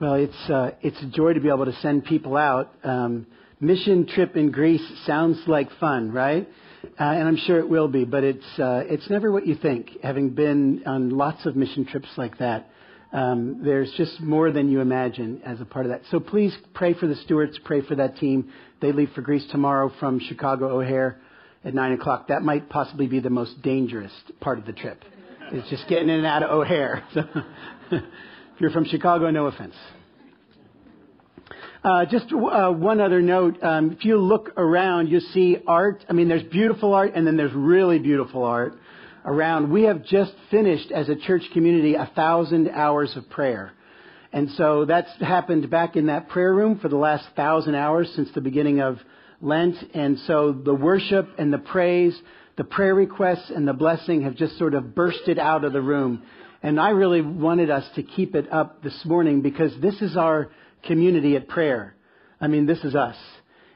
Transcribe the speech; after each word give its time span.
Well, 0.00 0.14
it's 0.14 0.48
uh, 0.50 0.70
it's 0.80 1.00
a 1.02 1.06
joy 1.06 1.32
to 1.32 1.40
be 1.40 1.48
able 1.48 1.64
to 1.64 1.72
send 1.80 2.04
people 2.04 2.36
out. 2.36 2.72
Um, 2.84 3.26
mission 3.58 4.06
trip 4.06 4.36
in 4.36 4.52
Greece 4.52 4.86
sounds 5.06 5.42
like 5.48 5.68
fun, 5.80 6.12
right? 6.12 6.48
Uh, 6.84 7.02
and 7.02 7.26
I'm 7.26 7.36
sure 7.36 7.58
it 7.58 7.68
will 7.68 7.88
be, 7.88 8.04
but 8.04 8.22
it's 8.22 8.46
uh, 8.60 8.82
it's 8.86 9.10
never 9.10 9.32
what 9.32 9.44
you 9.44 9.56
think. 9.56 9.90
Having 10.04 10.30
been 10.30 10.84
on 10.86 11.10
lots 11.10 11.46
of 11.46 11.56
mission 11.56 11.84
trips 11.84 12.06
like 12.16 12.38
that, 12.38 12.70
um, 13.12 13.62
there's 13.64 13.90
just 13.96 14.20
more 14.20 14.52
than 14.52 14.70
you 14.70 14.80
imagine 14.80 15.42
as 15.44 15.60
a 15.60 15.64
part 15.64 15.84
of 15.84 15.90
that. 15.90 16.02
So 16.12 16.20
please 16.20 16.56
pray 16.74 16.94
for 16.94 17.08
the 17.08 17.16
Stewarts, 17.16 17.58
pray 17.64 17.80
for 17.80 17.96
that 17.96 18.18
team. 18.18 18.52
They 18.80 18.92
leave 18.92 19.10
for 19.16 19.22
Greece 19.22 19.48
tomorrow 19.50 19.90
from 19.98 20.20
Chicago 20.20 20.78
O'Hare 20.78 21.18
at 21.64 21.74
nine 21.74 21.90
o'clock. 21.94 22.28
That 22.28 22.42
might 22.42 22.68
possibly 22.68 23.08
be 23.08 23.18
the 23.18 23.30
most 23.30 23.62
dangerous 23.62 24.12
part 24.38 24.60
of 24.60 24.64
the 24.64 24.74
trip. 24.74 25.02
It's 25.50 25.68
just 25.70 25.88
getting 25.88 26.08
in 26.08 26.18
and 26.18 26.26
out 26.26 26.44
of 26.44 26.50
O'Hare. 26.50 27.02
So 27.90 28.00
if 28.58 28.62
you're 28.62 28.72
from 28.72 28.86
Chicago, 28.86 29.30
no 29.30 29.46
offense. 29.46 29.76
Uh, 31.84 32.04
just 32.06 32.26
uh, 32.32 32.72
one 32.72 33.00
other 33.00 33.22
note. 33.22 33.62
Um, 33.62 33.92
if 33.92 34.04
you 34.04 34.16
look 34.18 34.50
around, 34.56 35.06
you 35.06 35.20
see 35.20 35.58
art. 35.64 36.04
I 36.08 36.12
mean, 36.12 36.26
there's 36.26 36.42
beautiful 36.42 36.92
art, 36.92 37.12
and 37.14 37.24
then 37.24 37.36
there's 37.36 37.52
really 37.54 38.00
beautiful 38.00 38.42
art 38.42 38.74
around. 39.24 39.70
We 39.70 39.84
have 39.84 40.04
just 40.04 40.32
finished 40.50 40.90
as 40.90 41.08
a 41.08 41.14
church 41.14 41.44
community 41.52 41.94
a 41.94 42.10
thousand 42.16 42.68
hours 42.70 43.16
of 43.16 43.30
prayer. 43.30 43.74
And 44.32 44.50
so 44.50 44.84
that's 44.86 45.10
happened 45.20 45.70
back 45.70 45.94
in 45.94 46.06
that 46.06 46.28
prayer 46.28 46.52
room 46.52 46.80
for 46.80 46.88
the 46.88 46.96
last 46.96 47.28
thousand 47.36 47.76
hours 47.76 48.10
since 48.16 48.28
the 48.34 48.40
beginning 48.40 48.80
of 48.80 48.98
Lent. 49.40 49.76
And 49.94 50.18
so 50.26 50.50
the 50.50 50.74
worship 50.74 51.28
and 51.38 51.52
the 51.52 51.58
praise, 51.58 52.20
the 52.56 52.64
prayer 52.64 52.96
requests 52.96 53.52
and 53.54 53.68
the 53.68 53.72
blessing 53.72 54.22
have 54.22 54.34
just 54.34 54.58
sort 54.58 54.74
of 54.74 54.96
bursted 54.96 55.38
out 55.38 55.62
of 55.62 55.72
the 55.72 55.80
room. 55.80 56.24
And 56.62 56.80
I 56.80 56.90
really 56.90 57.20
wanted 57.20 57.70
us 57.70 57.84
to 57.94 58.02
keep 58.02 58.34
it 58.34 58.52
up 58.52 58.82
this 58.82 59.00
morning 59.04 59.42
because 59.42 59.72
this 59.80 60.00
is 60.02 60.16
our 60.16 60.50
community 60.84 61.36
at 61.36 61.48
prayer. 61.48 61.94
I 62.40 62.48
mean, 62.48 62.66
this 62.66 62.82
is 62.84 62.94
us. 62.94 63.16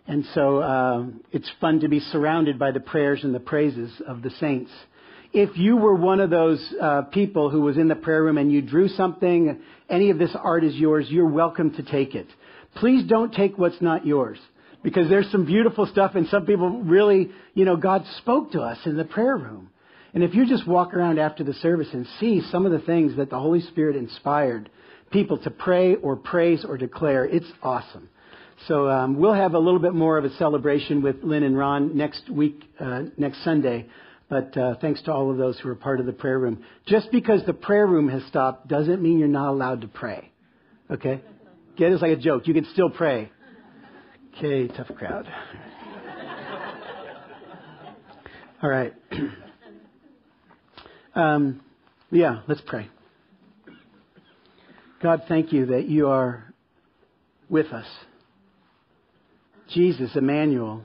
And 0.07 0.25
so 0.35 0.59
uh, 0.59 1.05
it's 1.31 1.51
fun 1.61 1.81
to 1.81 1.89
be 1.89 2.01
surrounded 2.01 2.59
by 2.59 2.73
the 2.73 2.81
prayers 2.81 3.23
and 3.23 3.35
the 3.35 3.41
praises 3.41 3.91
of 4.07 4.23
the 4.23 4.31
saints. 4.31 4.71
If 5.33 5.57
you 5.57 5.77
were 5.77 5.95
one 5.95 6.21
of 6.21 6.29
those 6.29 6.75
uh, 6.81 7.03
people 7.03 7.51
who 7.51 7.63
was 7.63 7.79
in 7.79 7.89
the 7.89 7.95
prayer 7.95 8.23
room 8.23 8.37
and 8.37 8.53
you 8.53 8.61
drew 8.61 8.89
something, 8.89 9.61
any 9.89 10.11
of 10.11 10.19
this 10.19 10.35
art 10.39 10.65
is 10.65 10.75
yours, 10.75 11.07
you're 11.09 11.29
welcome 11.29 11.73
to 11.75 11.83
take 11.83 12.15
it. 12.15 12.27
Please 12.77 13.09
don't 13.09 13.33
take 13.33 13.57
what's 13.57 13.81
not 13.81 14.05
yours 14.05 14.39
because 14.83 15.09
there's 15.09 15.31
some 15.31 15.47
beautiful 15.47 15.87
stuff 15.87 16.13
and 16.17 16.27
some 16.29 16.45
people 16.45 16.83
really, 16.83 17.31
you 17.55 17.65
know, 17.65 17.77
God 17.77 18.05
spoke 18.19 18.53
to 18.53 18.61
us 18.61 18.79
in 18.85 18.97
the 18.97 19.05
prayer 19.05 19.37
room. 19.37 19.71
And 20.15 20.23
if 20.23 20.35
you 20.35 20.47
just 20.47 20.67
walk 20.67 20.95
around 20.95 21.19
after 21.19 21.43
the 21.43 21.55
service 21.55 21.89
and 21.93 22.07
see 22.21 22.43
some 22.51 22.67
of 22.67 22.73
the 22.73 22.81
things 22.81 23.17
that 23.17 23.31
the 23.31 23.39
Holy 23.39 23.61
Spirit 23.61 23.97
inspired 23.97 24.69
people 25.11 25.39
to 25.39 25.51
pray 25.51 25.95
or 25.95 26.17
praise 26.17 26.65
or 26.67 26.77
declare, 26.77 27.25
it's 27.25 27.51
awesome. 27.63 28.09
So 28.69 28.89
um, 28.89 29.19
we'll 29.19 29.35
have 29.35 29.55
a 29.55 29.59
little 29.59 29.81
bit 29.81 29.95
more 29.95 30.19
of 30.19 30.25
a 30.25 30.35
celebration 30.37 31.03
with 31.03 31.17
Lynn 31.23 31.43
and 31.43 31.57
Ron 31.57 31.97
next 31.97 32.29
week, 32.31 32.63
uh, 32.79 33.05
next 33.17 33.43
Sunday. 33.43 33.87
But 34.29 34.57
uh, 34.57 34.77
thanks 34.81 35.03
to 35.03 35.13
all 35.13 35.31
of 35.31 35.37
those 35.37 35.59
who 35.59 35.69
are 35.69 35.75
part 35.75 36.01
of 36.01 36.07
the 36.07 36.13
prayer 36.13 36.39
room. 36.39 36.65
Just 36.87 37.11
because 37.11 37.45
the 37.45 37.53
prayer 37.53 37.87
room 37.87 38.09
has 38.09 38.23
stopped 38.25 38.69
doesn't 38.69 39.03
mean 39.03 39.19
you're 39.19 39.29
not 39.29 39.51
allowed 39.51 39.81
to 39.81 39.89
pray. 39.89 40.31
Okay? 40.91 41.21
Get 41.77 41.93
it 41.93 42.01
like 42.01 42.13
a 42.13 42.17
joke. 42.17 42.47
You 42.47 42.55
can 42.55 42.67
still 42.73 42.91
pray. 42.91 43.31
Okay, 44.37 44.69
tough 44.69 44.89
crowd. 44.97 45.27
All 48.63 48.71
right. 48.71 48.95
Um, 51.15 51.61
yeah, 52.11 52.41
let's 52.49 52.63
pray. 52.67 52.89
God, 55.03 55.25
thank 55.29 55.53
you 55.53 55.67
that 55.67 55.87
you 55.87 56.09
are 56.09 56.53
with 57.51 57.67
us. 57.67 57.87
Jesus, 59.69 60.11
Emmanuel, 60.15 60.83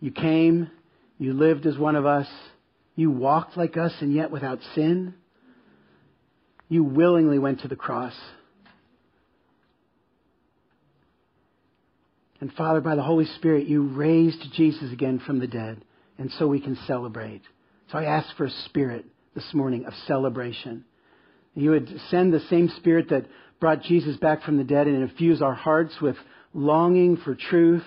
you 0.00 0.10
came, 0.12 0.70
you 1.18 1.32
lived 1.32 1.66
as 1.66 1.76
one 1.78 1.96
of 1.96 2.06
us, 2.06 2.28
you 2.94 3.10
walked 3.10 3.56
like 3.56 3.76
us 3.76 3.92
and 4.00 4.14
yet 4.14 4.30
without 4.30 4.60
sin. 4.74 5.14
You 6.68 6.84
willingly 6.84 7.38
went 7.38 7.60
to 7.60 7.68
the 7.68 7.76
cross. 7.76 8.14
And 12.40 12.52
Father, 12.52 12.80
by 12.80 12.94
the 12.94 13.02
Holy 13.02 13.26
Spirit, 13.36 13.66
you 13.66 13.88
raised 13.88 14.44
Jesus 14.54 14.92
again 14.92 15.20
from 15.24 15.38
the 15.38 15.46
dead, 15.46 15.82
and 16.18 16.30
so 16.38 16.46
we 16.46 16.60
can 16.60 16.76
celebrate. 16.86 17.42
So 17.90 17.98
I 17.98 18.04
ask 18.04 18.36
for 18.36 18.44
a 18.44 18.50
spirit 18.66 19.06
this 19.36 19.54
morning 19.54 19.84
of 19.84 19.92
celebration. 20.08 20.84
You 21.54 21.70
would 21.70 21.88
send 22.10 22.32
the 22.32 22.40
same 22.50 22.68
spirit 22.78 23.10
that 23.10 23.26
brought 23.60 23.82
Jesus 23.82 24.16
back 24.16 24.42
from 24.42 24.56
the 24.56 24.64
dead 24.64 24.88
and 24.88 25.02
infuse 25.02 25.40
our 25.40 25.54
hearts 25.54 25.94
with 26.00 26.16
longing 26.52 27.18
for 27.18 27.34
truth, 27.34 27.84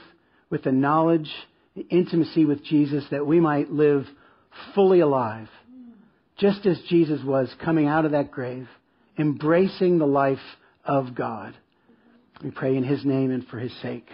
with 0.49 0.63
the 0.63 0.71
knowledge, 0.71 1.29
the 1.75 1.85
intimacy 1.89 2.45
with 2.45 2.63
Jesus, 2.63 3.03
that 3.11 3.25
we 3.25 3.39
might 3.39 3.71
live 3.71 4.05
fully 4.73 5.01
alive, 5.01 5.49
just 6.37 6.65
as 6.65 6.79
Jesus 6.87 7.21
was 7.23 7.53
coming 7.63 7.87
out 7.87 8.05
of 8.05 8.11
that 8.11 8.31
grave, 8.31 8.67
embracing 9.17 9.97
the 9.97 10.07
life 10.07 10.37
of 10.85 11.15
God. 11.15 11.55
We 12.43 12.51
pray 12.51 12.77
in 12.77 12.83
His 12.83 13.03
name 13.03 13.31
and 13.31 13.45
for 13.47 13.59
His 13.59 13.73
sake. 13.81 14.07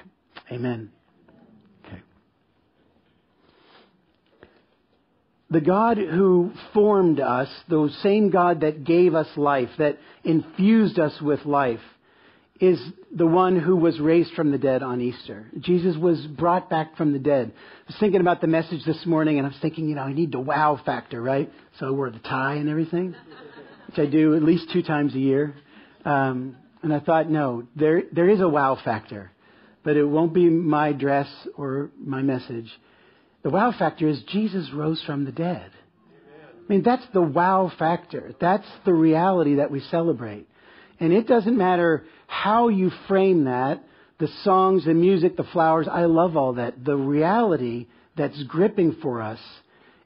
Amen. 0.51 0.91
The 5.49 5.61
God 5.61 5.97
who 5.97 6.51
formed 6.73 7.19
us, 7.19 7.49
the 7.69 7.89
same 8.01 8.29
God 8.29 8.61
that 8.61 8.83
gave 8.83 9.13
us 9.13 9.27
life, 9.37 9.69
that 9.77 9.99
infused 10.23 10.99
us 10.99 11.19
with 11.21 11.45
life, 11.45 11.81
is 12.59 12.79
the 13.13 13.27
one 13.27 13.59
who 13.59 13.75
was 13.75 13.99
raised 13.99 14.33
from 14.33 14.51
the 14.51 14.57
dead 14.57 14.81
on 14.81 15.01
Easter. 15.01 15.45
Jesus 15.59 15.97
was 15.97 16.25
brought 16.25 16.69
back 16.69 16.95
from 16.95 17.11
the 17.11 17.19
dead. 17.19 17.51
I 17.53 17.83
was 17.87 17.97
thinking 17.99 18.21
about 18.21 18.41
the 18.41 18.47
message 18.47 18.83
this 18.85 19.05
morning, 19.05 19.37
and 19.37 19.45
I 19.45 19.49
was 19.49 19.59
thinking, 19.61 19.89
you 19.89 19.95
know, 19.95 20.03
I 20.03 20.13
need 20.13 20.31
the 20.31 20.39
wow 20.39 20.79
factor, 20.83 21.21
right? 21.21 21.51
So 21.79 21.87
I 21.87 21.91
wore 21.91 22.09
the 22.09 22.19
tie 22.19 22.55
and 22.55 22.69
everything, 22.69 23.13
which 23.87 23.99
I 23.99 24.05
do 24.05 24.35
at 24.35 24.41
least 24.41 24.71
two 24.71 24.83
times 24.83 25.13
a 25.15 25.19
year. 25.19 25.53
Um, 26.05 26.55
and 26.81 26.93
I 26.93 26.99
thought, 26.99 27.29
no, 27.29 27.67
there 27.75 28.03
there 28.11 28.29
is 28.29 28.41
a 28.41 28.47
wow 28.47 28.77
factor, 28.83 29.31
but 29.83 29.97
it 29.97 30.05
won't 30.05 30.33
be 30.33 30.49
my 30.49 30.93
dress 30.93 31.27
or 31.57 31.89
my 31.99 32.21
message. 32.21 32.71
The 33.45 33.51
wow 33.51 33.71
factor 33.77 34.07
is 34.07 34.23
Jesus 34.23 34.71
rose 34.73 35.03
from 35.05 35.23
the 35.23 35.31
dead. 35.31 35.69
I 35.71 36.67
mean, 36.67 36.81
that's 36.81 37.05
the 37.13 37.21
wow 37.21 37.71
factor. 37.77 38.33
That's 38.41 38.65
the 38.85 38.93
reality 38.95 39.57
that 39.57 39.69
we 39.69 39.81
celebrate. 39.81 40.47
And 40.99 41.13
it 41.13 41.27
doesn't 41.27 41.55
matter 41.55 42.05
how 42.25 42.69
you 42.69 42.89
frame 43.07 43.43
that, 43.43 43.83
the 44.17 44.29
songs, 44.43 44.85
the 44.85 44.95
music, 44.95 45.37
the 45.37 45.43
flowers, 45.43 45.87
I 45.87 46.05
love 46.05 46.35
all 46.35 46.53
that. 46.53 46.83
The 46.83 46.95
reality 46.95 47.85
that's 48.17 48.41
gripping 48.45 48.97
for 48.99 49.21
us 49.21 49.39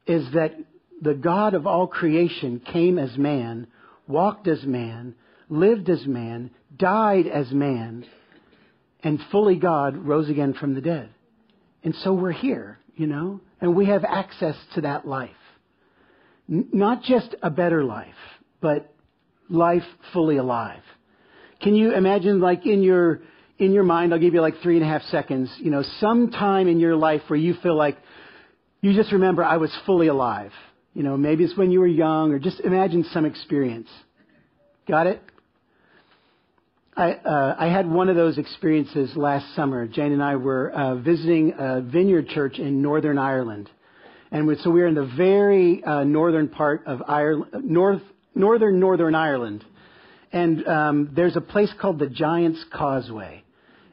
is 0.05 0.29
that 0.33 0.55
the 1.01 1.13
God 1.13 1.53
of 1.53 1.65
all 1.65 1.87
creation 1.87 2.59
came 2.59 2.99
as 2.99 3.17
man, 3.17 3.67
walked 4.05 4.49
as 4.49 4.63
man, 4.63 5.15
lived 5.47 5.89
as 5.89 6.05
man, 6.05 6.51
died 6.75 7.25
as 7.25 7.49
man, 7.51 8.05
and 9.01 9.17
fully 9.31 9.55
God 9.55 9.95
rose 9.95 10.29
again 10.29 10.55
from 10.55 10.75
the 10.75 10.81
dead. 10.81 11.09
And 11.85 11.95
so 12.03 12.11
we're 12.11 12.33
here 12.33 12.78
you 12.99 13.07
know, 13.07 13.39
and 13.61 13.75
we 13.75 13.85
have 13.85 14.03
access 14.03 14.55
to 14.75 14.81
that 14.81 15.07
life. 15.07 15.29
N- 16.49 16.67
not 16.73 17.01
just 17.01 17.33
a 17.41 17.49
better 17.49 17.81
life, 17.85 18.07
but 18.59 18.93
life 19.49 19.83
fully 20.11 20.35
alive. 20.35 20.81
Can 21.61 21.75
you 21.75 21.93
imagine, 21.93 22.41
like 22.41 22.65
in 22.65 22.83
your 22.83 23.21
in 23.57 23.71
your 23.71 23.83
mind, 23.83 24.13
I'll 24.13 24.19
give 24.19 24.33
you 24.33 24.41
like 24.41 24.55
three 24.61 24.75
and 24.75 24.85
a 24.85 24.87
half 24.87 25.01
seconds. 25.03 25.49
You 25.59 25.71
know, 25.71 25.83
some 25.99 26.29
time 26.29 26.67
in 26.67 26.79
your 26.79 26.97
life 26.97 27.21
where 27.27 27.39
you 27.39 27.53
feel 27.63 27.75
like 27.75 27.97
you 28.81 28.93
just 28.93 29.13
remember 29.13 29.45
I 29.45 29.57
was 29.57 29.73
fully 29.85 30.07
alive. 30.07 30.51
You 30.93 31.03
know, 31.03 31.15
maybe 31.15 31.45
it's 31.45 31.55
when 31.55 31.71
you 31.71 31.79
were 31.79 31.87
young, 31.87 32.33
or 32.33 32.39
just 32.39 32.59
imagine 32.59 33.05
some 33.13 33.23
experience. 33.25 33.87
Got 34.89 35.07
it? 35.07 35.21
I, 36.99 37.13
uh, 37.13 37.55
I 37.57 37.67
had 37.67 37.89
one 37.89 38.09
of 38.09 38.17
those 38.17 38.37
experiences 38.37 39.15
last 39.15 39.55
summer. 39.55 39.87
Jane 39.87 40.11
and 40.11 40.21
I 40.21 40.35
were 40.35 40.69
uh, 40.69 40.95
visiting 40.95 41.53
a 41.57 41.79
vineyard 41.79 42.27
church 42.27 42.59
in 42.59 42.81
Northern 42.81 43.17
Ireland. 43.17 43.69
And 44.31 44.45
we, 44.45 44.57
so 44.57 44.69
we 44.69 44.81
were 44.81 44.87
in 44.87 44.95
the 44.95 45.09
very 45.15 45.81
uh, 45.81 46.03
northern 46.03 46.49
part 46.49 46.85
of 46.87 47.01
Ireland, 47.07 47.63
north, 47.63 48.01
northern 48.35 48.81
Northern 48.81 49.15
Ireland. 49.15 49.63
And 50.33 50.67
um, 50.67 51.11
there's 51.15 51.37
a 51.37 51.41
place 51.41 51.71
called 51.79 51.99
the 51.99 52.07
Giant's 52.07 52.65
Causeway. 52.73 53.45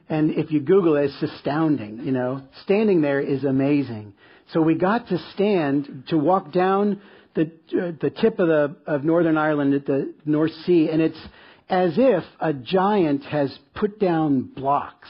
And 0.09 0.31
if 0.31 0.51
you 0.51 0.59
Google 0.59 0.97
it, 0.97 1.05
it's 1.05 1.31
astounding, 1.31 2.01
you 2.03 2.11
know. 2.11 2.41
Standing 2.63 2.99
there 2.99 3.21
is 3.21 3.45
amazing. 3.45 4.15
So 4.51 4.61
we 4.61 4.75
got 4.75 5.07
to 5.07 5.17
stand 5.33 6.03
to 6.09 6.17
walk 6.17 6.51
down 6.51 7.01
the, 7.35 7.43
uh, 7.43 7.91
the 8.01 8.09
tip 8.09 8.37
of, 8.39 8.49
the, 8.49 8.75
of 8.85 9.05
Northern 9.05 9.37
Ireland 9.37 9.75
at 9.75 9.85
the 9.85 10.13
North 10.25 10.51
Sea, 10.65 10.89
and 10.89 11.01
it's 11.01 11.19
as 11.69 11.93
if 11.97 12.23
a 12.39 12.53
giant 12.53 13.23
has 13.25 13.55
put 13.75 13.99
down 13.99 14.41
blocks. 14.41 15.09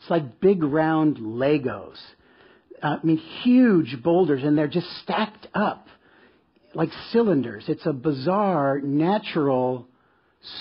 It's 0.00 0.10
like 0.10 0.40
big 0.40 0.62
round 0.62 1.16
Legos. 1.16 1.96
Uh, 2.82 2.96
I 3.02 3.06
mean, 3.06 3.18
huge 3.42 4.02
boulders, 4.02 4.42
and 4.44 4.56
they're 4.56 4.68
just 4.68 4.88
stacked 5.02 5.46
up 5.54 5.86
like 6.74 6.90
cylinders. 7.10 7.64
It's 7.68 7.86
a 7.86 7.92
bizarre, 7.92 8.80
natural 8.80 9.88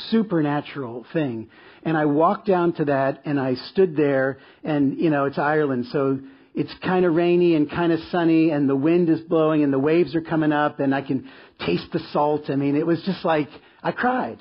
supernatural 0.09 1.05
thing. 1.13 1.49
And 1.83 1.95
I 1.95 2.05
walked 2.05 2.47
down 2.47 2.73
to 2.73 2.85
that 2.85 3.21
and 3.25 3.39
I 3.39 3.55
stood 3.71 3.95
there 3.95 4.39
and, 4.63 4.97
you 4.97 5.09
know, 5.09 5.25
it's 5.25 5.37
Ireland, 5.37 5.85
so 5.91 6.19
it's 6.55 6.73
kind 6.83 7.05
of 7.05 7.13
rainy 7.13 7.53
and 7.55 7.69
kind 7.69 7.91
of 7.91 7.99
sunny 8.11 8.49
and 8.49 8.67
the 8.67 8.75
wind 8.75 9.09
is 9.09 9.19
blowing 9.21 9.63
and 9.63 9.71
the 9.71 9.79
waves 9.79 10.15
are 10.15 10.21
coming 10.21 10.51
up 10.51 10.79
and 10.79 10.95
I 10.95 11.01
can 11.01 11.29
taste 11.65 11.91
the 11.91 11.99
salt. 12.11 12.49
I 12.49 12.55
mean, 12.55 12.75
it 12.75 12.87
was 12.87 13.01
just 13.05 13.23
like, 13.23 13.49
I 13.83 13.91
cried. 13.91 14.39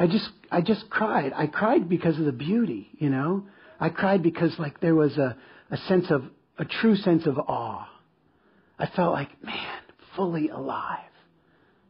I 0.00 0.06
just, 0.06 0.30
I 0.50 0.62
just 0.62 0.88
cried. 0.88 1.34
I 1.36 1.46
cried 1.46 1.86
because 1.86 2.18
of 2.18 2.24
the 2.24 2.32
beauty, 2.32 2.88
you 2.98 3.10
know? 3.10 3.44
I 3.78 3.90
cried 3.90 4.22
because 4.22 4.58
like 4.58 4.80
there 4.80 4.94
was 4.94 5.18
a, 5.18 5.36
a 5.70 5.76
sense 5.88 6.06
of, 6.10 6.24
a 6.58 6.64
true 6.64 6.96
sense 6.96 7.26
of 7.26 7.38
awe. 7.38 7.86
I 8.78 8.86
felt 8.96 9.12
like, 9.12 9.28
man, 9.44 9.80
fully 10.16 10.48
alive. 10.48 11.04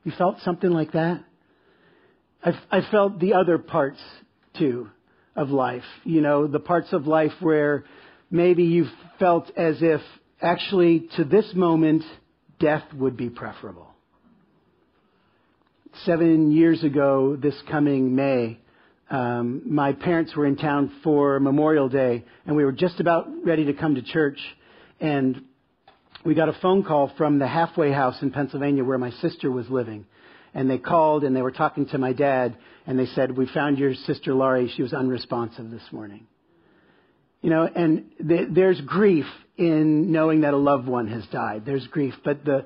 You 0.02 0.10
felt 0.18 0.40
something 0.40 0.70
like 0.70 0.90
that? 0.92 1.24
I, 2.42 2.60
I 2.68 2.80
felt 2.90 3.20
the 3.20 3.34
other 3.34 3.58
parts 3.58 4.00
too 4.58 4.88
of 5.36 5.50
life. 5.50 5.84
You 6.02 6.20
know, 6.20 6.48
the 6.48 6.58
parts 6.58 6.92
of 6.92 7.06
life 7.06 7.34
where 7.38 7.84
maybe 8.28 8.64
you 8.64 8.86
felt 9.20 9.56
as 9.56 9.76
if 9.82 10.00
actually 10.42 11.08
to 11.16 11.22
this 11.22 11.52
moment 11.54 12.02
death 12.58 12.82
would 12.92 13.16
be 13.16 13.30
preferable. 13.30 13.89
Seven 16.06 16.50
years 16.50 16.82
ago, 16.82 17.36
this 17.36 17.54
coming 17.70 18.14
May, 18.14 18.58
um, 19.10 19.62
my 19.66 19.92
parents 19.92 20.34
were 20.34 20.46
in 20.46 20.56
town 20.56 20.90
for 21.04 21.38
Memorial 21.40 21.90
Day, 21.90 22.24
and 22.46 22.56
we 22.56 22.64
were 22.64 22.72
just 22.72 23.00
about 23.00 23.28
ready 23.44 23.66
to 23.66 23.74
come 23.74 23.96
to 23.96 24.02
church, 24.02 24.38
and 24.98 25.44
we 26.24 26.34
got 26.34 26.48
a 26.48 26.54
phone 26.62 26.84
call 26.84 27.12
from 27.18 27.38
the 27.38 27.46
halfway 27.46 27.92
house 27.92 28.16
in 28.22 28.30
Pennsylvania 28.30 28.82
where 28.82 28.96
my 28.96 29.10
sister 29.10 29.50
was 29.50 29.68
living. 29.68 30.06
And 30.54 30.70
they 30.70 30.78
called 30.78 31.22
and 31.22 31.36
they 31.36 31.42
were 31.42 31.52
talking 31.52 31.86
to 31.88 31.98
my 31.98 32.14
dad, 32.14 32.56
and 32.86 32.98
they 32.98 33.06
said, 33.06 33.36
We 33.36 33.46
found 33.46 33.78
your 33.78 33.94
sister 33.94 34.32
Laurie. 34.32 34.72
She 34.74 34.82
was 34.82 34.94
unresponsive 34.94 35.70
this 35.70 35.84
morning. 35.92 36.26
You 37.42 37.50
know, 37.50 37.64
and 37.64 38.06
th- 38.26 38.48
there's 38.52 38.80
grief 38.80 39.26
in 39.58 40.12
knowing 40.12 40.42
that 40.42 40.54
a 40.54 40.58
loved 40.58 40.88
one 40.88 41.08
has 41.08 41.26
died. 41.26 41.64
There's 41.66 41.86
grief. 41.88 42.14
But 42.24 42.44
the, 42.44 42.64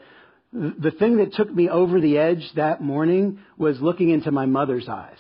the 0.54 0.92
thing 0.92 1.16
that 1.16 1.34
took 1.34 1.52
me 1.52 1.68
over 1.68 2.00
the 2.00 2.16
edge 2.16 2.48
that 2.54 2.80
morning 2.80 3.40
was 3.58 3.80
looking 3.80 4.10
into 4.10 4.30
my 4.30 4.46
mother's 4.46 4.88
eyes 4.88 5.18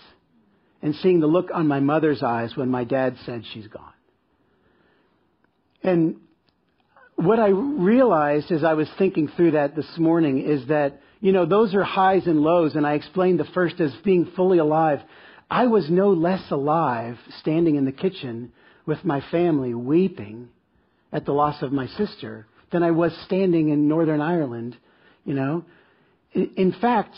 and 0.80 0.94
seeing 0.96 1.18
the 1.18 1.26
look 1.26 1.48
on 1.52 1.66
my 1.66 1.80
mother's 1.80 2.22
eyes 2.22 2.56
when 2.56 2.70
my 2.70 2.84
dad 2.84 3.16
said 3.26 3.42
she's 3.52 3.66
gone. 3.66 3.92
And 5.82 6.16
what 7.16 7.40
I 7.40 7.48
realized 7.48 8.52
as 8.52 8.62
I 8.62 8.74
was 8.74 8.88
thinking 8.96 9.28
through 9.36 9.52
that 9.52 9.74
this 9.74 9.98
morning 9.98 10.40
is 10.40 10.68
that, 10.68 11.00
you 11.20 11.32
know, 11.32 11.46
those 11.46 11.74
are 11.74 11.82
highs 11.82 12.26
and 12.26 12.40
lows, 12.40 12.76
and 12.76 12.86
I 12.86 12.94
explained 12.94 13.40
the 13.40 13.44
first 13.54 13.80
as 13.80 13.92
being 14.04 14.30
fully 14.36 14.58
alive. 14.58 15.00
I 15.50 15.66
was 15.66 15.90
no 15.90 16.10
less 16.10 16.48
alive 16.50 17.18
standing 17.40 17.74
in 17.74 17.84
the 17.84 17.92
kitchen 17.92 18.52
with 18.86 19.04
my 19.04 19.20
family 19.32 19.74
weeping 19.74 20.48
at 21.12 21.24
the 21.24 21.32
loss 21.32 21.60
of 21.60 21.72
my 21.72 21.88
sister 21.88 22.46
than 22.70 22.84
I 22.84 22.92
was 22.92 23.12
standing 23.26 23.70
in 23.70 23.88
Northern 23.88 24.20
Ireland, 24.20 24.76
you 25.24 25.34
know. 25.34 25.64
In 26.32 26.74
fact, 26.80 27.14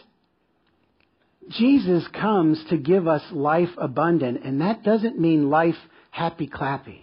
Jesus 1.49 2.05
comes 2.09 2.63
to 2.71 2.77
give 2.77 3.07
us 3.07 3.23
life 3.31 3.71
abundant, 3.79 4.45
and 4.45 4.61
that 4.61 4.83
doesn't 4.83 5.19
mean 5.19 5.49
life 5.49 5.77
happy 6.11 6.49
clappy. 6.49 7.01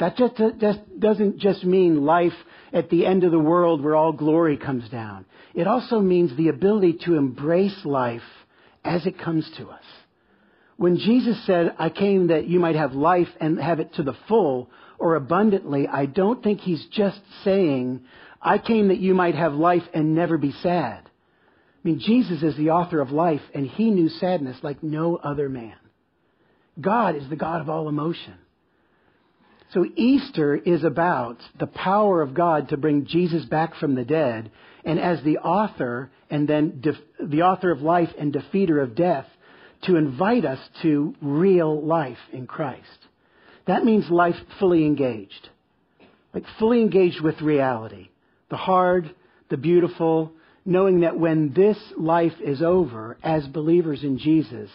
That 0.00 0.16
just, 0.16 0.34
just 0.58 0.80
doesn't 0.98 1.38
just 1.38 1.64
mean 1.64 2.04
life 2.04 2.32
at 2.72 2.90
the 2.90 3.06
end 3.06 3.24
of 3.24 3.30
the 3.30 3.38
world 3.38 3.82
where 3.82 3.94
all 3.94 4.12
glory 4.12 4.56
comes 4.56 4.88
down. 4.88 5.26
It 5.54 5.66
also 5.66 6.00
means 6.00 6.36
the 6.36 6.48
ability 6.48 6.98
to 7.04 7.16
embrace 7.16 7.84
life 7.84 8.22
as 8.84 9.06
it 9.06 9.18
comes 9.18 9.48
to 9.58 9.68
us. 9.68 9.84
When 10.76 10.96
Jesus 10.96 11.36
said, 11.46 11.74
I 11.78 11.90
came 11.90 12.28
that 12.28 12.48
you 12.48 12.58
might 12.58 12.74
have 12.74 12.94
life 12.94 13.28
and 13.40 13.60
have 13.60 13.78
it 13.78 13.94
to 13.94 14.02
the 14.02 14.16
full 14.26 14.70
or 14.98 15.14
abundantly, 15.14 15.86
I 15.86 16.06
don't 16.06 16.42
think 16.42 16.60
he's 16.60 16.84
just 16.90 17.20
saying, 17.44 18.00
I 18.42 18.58
came 18.58 18.88
that 18.88 18.98
you 18.98 19.14
might 19.14 19.34
have 19.34 19.54
life 19.54 19.84
and 19.94 20.14
never 20.14 20.36
be 20.36 20.52
sad. 20.52 21.04
I 21.04 21.88
mean, 21.88 22.00
Jesus 22.00 22.42
is 22.42 22.56
the 22.56 22.70
author 22.70 23.00
of 23.00 23.10
life 23.10 23.42
and 23.54 23.66
he 23.66 23.90
knew 23.90 24.08
sadness 24.08 24.56
like 24.62 24.82
no 24.82 25.16
other 25.16 25.48
man. 25.48 25.76
God 26.80 27.16
is 27.16 27.28
the 27.28 27.36
God 27.36 27.60
of 27.60 27.68
all 27.68 27.88
emotion. 27.88 28.34
So 29.72 29.86
Easter 29.96 30.54
is 30.54 30.84
about 30.84 31.38
the 31.58 31.66
power 31.66 32.20
of 32.20 32.34
God 32.34 32.68
to 32.68 32.76
bring 32.76 33.06
Jesus 33.06 33.44
back 33.46 33.74
from 33.76 33.94
the 33.94 34.04
dead, 34.04 34.50
and 34.84 35.00
as 35.00 35.22
the 35.22 35.38
author 35.38 36.10
and 36.30 36.46
then 36.46 36.80
def- 36.80 36.96
the 37.22 37.42
author 37.42 37.70
of 37.70 37.80
life 37.80 38.10
and 38.18 38.32
defeater 38.32 38.82
of 38.82 38.94
death, 38.94 39.26
to 39.84 39.96
invite 39.96 40.44
us 40.44 40.58
to 40.82 41.14
real 41.22 41.82
life 41.82 42.18
in 42.32 42.46
Christ. 42.46 42.86
That 43.66 43.84
means 43.84 44.10
life 44.10 44.36
fully 44.58 44.84
engaged, 44.84 45.48
like 46.34 46.44
fully 46.58 46.82
engaged 46.82 47.20
with 47.20 47.40
reality, 47.40 48.08
the 48.52 48.58
hard, 48.58 49.14
the 49.48 49.56
beautiful, 49.56 50.30
knowing 50.66 51.00
that 51.00 51.18
when 51.18 51.54
this 51.54 51.78
life 51.96 52.34
is 52.44 52.60
over, 52.60 53.16
as 53.22 53.46
believers 53.46 54.04
in 54.04 54.18
Jesus, 54.18 54.68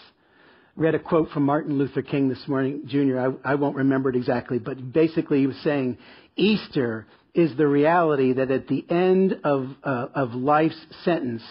read 0.75 0.95
a 0.95 0.99
quote 0.99 1.29
from 1.29 1.43
Martin 1.43 1.77
Luther 1.77 2.01
King 2.01 2.27
this 2.27 2.43
morning, 2.47 2.85
Jr. 2.87 3.19
I, 3.19 3.51
I 3.51 3.55
won't 3.55 3.75
remember 3.75 4.09
it 4.09 4.15
exactly, 4.15 4.57
but 4.57 4.91
basically 4.91 5.41
he 5.41 5.47
was 5.47 5.57
saying 5.57 5.99
Easter 6.35 7.05
is 7.35 7.55
the 7.55 7.67
reality 7.67 8.33
that 8.33 8.49
at 8.49 8.67
the 8.67 8.83
end 8.89 9.41
of, 9.43 9.67
uh, 9.83 10.07
of 10.15 10.33
life's 10.33 10.83
sentence, 11.03 11.43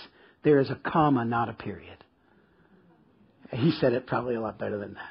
there 0.43 0.59
is 0.59 0.69
a 0.69 0.75
comma, 0.75 1.25
not 1.25 1.49
a 1.49 1.53
period. 1.53 1.97
He 3.53 3.71
said 3.81 3.93
it 3.93 4.09
probably 4.09 4.35
a 4.35 4.41
lot 4.41 4.59
better 4.59 4.79
than 4.79 4.95
that. 4.95 5.11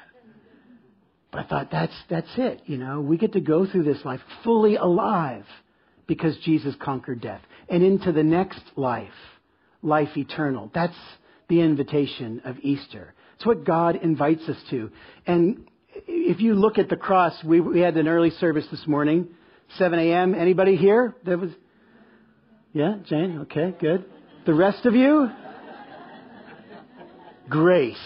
But 1.30 1.40
I 1.40 1.48
thought 1.48 1.70
that's, 1.72 1.96
that's 2.10 2.28
it, 2.36 2.60
you 2.66 2.76
know. 2.76 3.00
We 3.00 3.16
get 3.16 3.32
to 3.32 3.40
go 3.40 3.64
through 3.64 3.84
this 3.84 4.04
life 4.04 4.20
fully 4.44 4.76
alive 4.76 5.46
because 6.06 6.36
Jesus 6.38 6.74
conquered 6.80 7.20
death. 7.20 7.40
And 7.68 7.82
into 7.82 8.12
the 8.12 8.22
next 8.22 8.62
life, 8.76 9.08
life 9.82 10.16
eternal. 10.16 10.70
That's 10.74 10.96
the 11.48 11.60
invitation 11.60 12.42
of 12.44 12.56
Easter. 12.62 13.14
It's 13.36 13.46
what 13.46 13.64
God 13.64 13.96
invites 14.02 14.42
us 14.48 14.56
to. 14.70 14.90
And 15.26 15.68
if 16.06 16.40
you 16.40 16.54
look 16.54 16.78
at 16.78 16.88
the 16.88 16.96
cross, 16.96 17.34
we, 17.44 17.60
we 17.60 17.80
had 17.80 17.96
an 17.96 18.08
early 18.08 18.30
service 18.30 18.66
this 18.70 18.86
morning, 18.86 19.28
7 19.78 19.98
a.m. 19.98 20.34
Anybody 20.34 20.76
here? 20.76 21.14
That 21.24 21.38
was, 21.38 21.50
yeah, 22.72 22.96
Jane. 23.04 23.40
Okay, 23.42 23.74
good. 23.78 24.04
The 24.46 24.54
rest 24.54 24.86
of 24.86 24.94
you, 24.94 25.28
grace, 27.48 27.96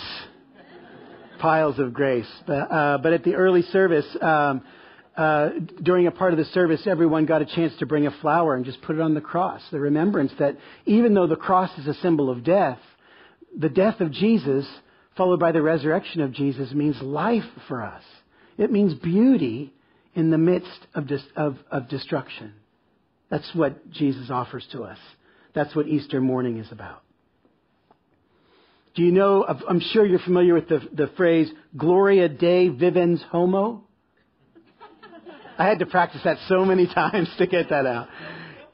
piles 1.39 1.79
of 1.79 1.93
grace. 1.93 2.29
But, 2.47 2.53
uh, 2.53 2.99
but 2.99 3.13
at 3.13 3.25
the 3.25 3.35
early 3.35 3.63
service, 3.63 4.07
um, 4.21 4.63
uh, 5.17 5.51
during 5.83 6.07
a 6.07 6.11
part 6.11 6.33
of 6.33 6.39
the 6.39 6.45
service, 6.47 6.87
everyone 6.87 7.27
got 7.27 7.43
a 7.43 7.47
chance 7.47 7.73
to 7.79 7.87
bring 7.87 8.07
a 8.07 8.11
flower 8.21 8.55
and 8.55 8.65
just 8.65 8.81
put 8.83 8.97
it 8.97 9.03
on 9.03 9.15
the 9.15 9.21
cross. 9.21 9.61
The 9.71 9.81
remembrance 9.81 10.33
that 10.39 10.57
even 10.87 11.15
though 11.15 11.27
the 11.27 11.37
cross 11.37 11.77
is 11.79 11.87
a 11.87 11.95
symbol 11.95 12.31
of 12.31 12.45
death, 12.45 12.79
the 13.57 13.69
death 13.69 14.01
of 14.01 14.13
Jesus 14.13 14.67
followed 15.17 15.41
by 15.41 15.53
the 15.53 15.63
resurrection 15.63 16.21
of 16.21 16.33
Jesus 16.33 16.73
means 16.73 17.01
life 17.03 17.45
for 17.69 17.83
us. 17.83 18.03
It 18.57 18.71
means 18.71 18.95
beauty 18.95 19.73
in 20.15 20.31
the 20.31 20.39
midst 20.39 20.87
of, 20.95 21.07
dis- 21.07 21.23
of, 21.37 21.57
of 21.71 21.89
destruction. 21.89 22.55
That's 23.31 23.51
what 23.55 23.91
Jesus 23.91 24.31
offers 24.31 24.67
to 24.73 24.83
us. 24.83 24.99
That's 25.55 25.75
what 25.75 25.89
Easter 25.89 26.21
morning 26.21 26.59
is 26.59 26.71
about. 26.71 27.03
Do 28.95 29.03
you 29.03 29.13
know, 29.13 29.45
I'm 29.45 29.81
sure 29.81 30.05
you're 30.05 30.19
familiar 30.19 30.55
with 30.55 30.69
the, 30.69 30.81
the 30.93 31.09
phrase, 31.17 31.51
Gloria 31.77 32.29
Dei 32.29 32.69
Vivens 32.69 33.23
Homo? 33.31 33.85
I 35.61 35.67
had 35.69 35.79
to 35.81 35.87
practice 35.87 36.23
that 36.25 36.39
so 36.49 36.65
many 36.65 36.87
times 36.95 37.29
to 37.39 37.47
get 37.47 37.71
that 37.71 37.87
out. 37.87 38.09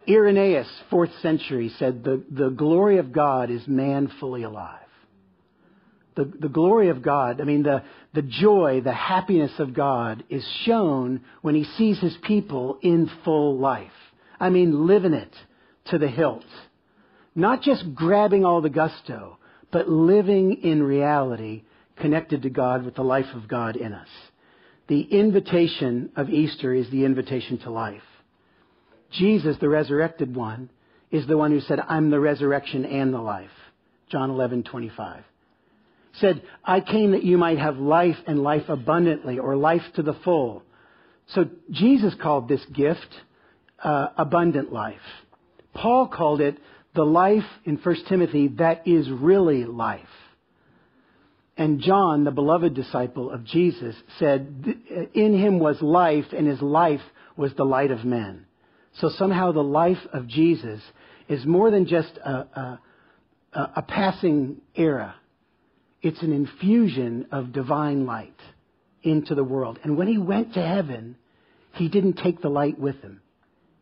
Irenaeus, 0.09 0.69
fourth 0.88 1.11
century, 1.21 1.73
said 1.78 2.05
the, 2.05 2.23
the 2.31 2.49
glory 2.49 2.99
of 2.99 3.12
God 3.12 3.50
is 3.50 3.66
man 3.66 4.11
fully 4.21 4.45
alive 4.45 4.87
the, 6.16 6.25
the 6.40 6.49
glory 6.49 6.88
of 6.88 7.02
God, 7.02 7.40
I 7.40 7.45
mean, 7.45 7.62
the, 7.62 7.83
the 8.14 8.23
joy, 8.23 8.81
the 8.83 8.93
happiness 8.93 9.52
of 9.59 9.75
God 9.75 10.25
is 10.31 10.45
shown 10.64 11.21
when 11.43 11.55
he 11.55 11.64
sees 11.76 12.00
his 12.00 12.16
people 12.23 12.78
in 12.83 13.09
full 13.25 13.59
life. 13.59 13.90
I 14.40 14.49
mean, 14.49 14.87
living 14.87 15.12
it 15.12 15.33
to 15.90 15.99
the 15.99 16.09
hilt. 16.09 16.45
Not 17.35 17.62
just 17.62 17.95
grabbing 17.95 18.45
all 18.45 18.62
the 18.62 18.71
gusto, 18.71 19.38
but 19.71 19.88
living 19.88 20.62
in 20.62 20.83
reality 20.83 21.64
connected 21.97 22.43
to 22.43 22.50
God 22.50 22.85
with 22.85 22.95
the 22.95 23.05
life 23.05 23.35
of 23.35 23.47
God 23.47 23.76
in 23.76 23.93
us. 23.93 24.09
The 24.88 25.00
invitation 25.00 26.11
of 26.16 26.31
Easter 26.31 26.73
is 26.75 26.88
the 26.90 27.05
invitation 27.05 27.59
to 27.59 27.71
life. 27.71 28.02
Jesus, 29.12 29.57
the 29.61 29.69
resurrected 29.69 30.35
one, 30.35 30.71
is 31.11 31.26
the 31.26 31.37
one 31.37 31.50
who 31.50 31.61
said, 31.61 31.81
I'm 31.81 32.11
the 32.11 32.21
resurrection 32.21 32.85
and 32.85 33.12
the 33.12 33.21
life. 33.21 33.50
John 34.09 34.31
11, 34.31 34.64
25 34.64 35.25
said, 36.21 36.43
I 36.64 36.81
came 36.81 37.12
that 37.12 37.25
you 37.25 37.38
might 37.38 37.59
have 37.59 37.78
life 37.78 38.16
and 38.26 38.43
life 38.43 38.69
abundantly 38.69 39.38
or 39.38 39.57
life 39.57 39.83
to 39.97 40.02
the 40.02 40.14
full. 40.25 40.62
So 41.28 41.47
Jesus 41.71 42.14
called 42.21 42.49
this 42.49 42.64
gift 42.73 43.09
uh, 43.83 44.09
abundant 44.16 44.73
life. 44.73 44.97
Paul 45.75 46.09
called 46.09 46.40
it 46.40 46.59
the 46.95 47.05
life 47.05 47.45
in 47.64 47.76
1 47.76 47.97
Timothy 48.09 48.49
that 48.59 48.87
is 48.87 49.09
really 49.11 49.64
life. 49.64 50.00
And 51.57 51.81
John, 51.81 52.25
the 52.25 52.31
beloved 52.31 52.75
disciple 52.75 53.31
of 53.31 53.45
Jesus, 53.45 53.95
said, 54.19 54.65
uh, 54.67 55.01
In 55.15 55.39
him 55.39 55.59
was 55.59 55.81
life, 55.81 56.27
and 56.37 56.47
his 56.47 56.61
life 56.61 57.01
was 57.37 57.53
the 57.55 57.65
light 57.65 57.91
of 57.91 58.05
men. 58.05 58.47
So 59.01 59.09
somehow 59.09 59.53
the 59.53 59.63
life 59.63 60.05
of 60.13 60.27
Jesus 60.27 60.81
is 61.29 61.45
more 61.47 61.71
than 61.71 61.87
just 61.87 62.13
a, 62.25 62.81
a, 63.55 63.61
a 63.77 63.83
passing 63.83 64.59
era. 64.75 65.15
It's 66.03 66.23
an 66.23 66.33
infusion 66.33 67.27
of 67.33 67.53
divine 67.53 68.07
light 68.07 68.39
into 69.03 69.35
the 69.35 69.45
world. 69.45 69.79
And 69.83 69.97
when 69.97 70.09
he 70.09 70.19
went 70.19 70.55
to 70.55 70.63
heaven, 70.63 71.17
he 71.73 71.89
didn't 71.89 72.15
take 72.15 72.41
the 72.41 72.49
light 72.49 72.79
with 72.79 73.01
him. 73.01 73.21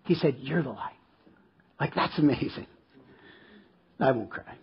He 0.05 0.15
said, 0.15 0.37
You're 0.39 0.63
the 0.63 0.71
light. 0.71 0.93
Like, 1.81 1.95
that's 1.95 2.19
amazing. 2.19 2.67
I 3.99 4.13
won't 4.13 4.31
cry. 4.31 4.55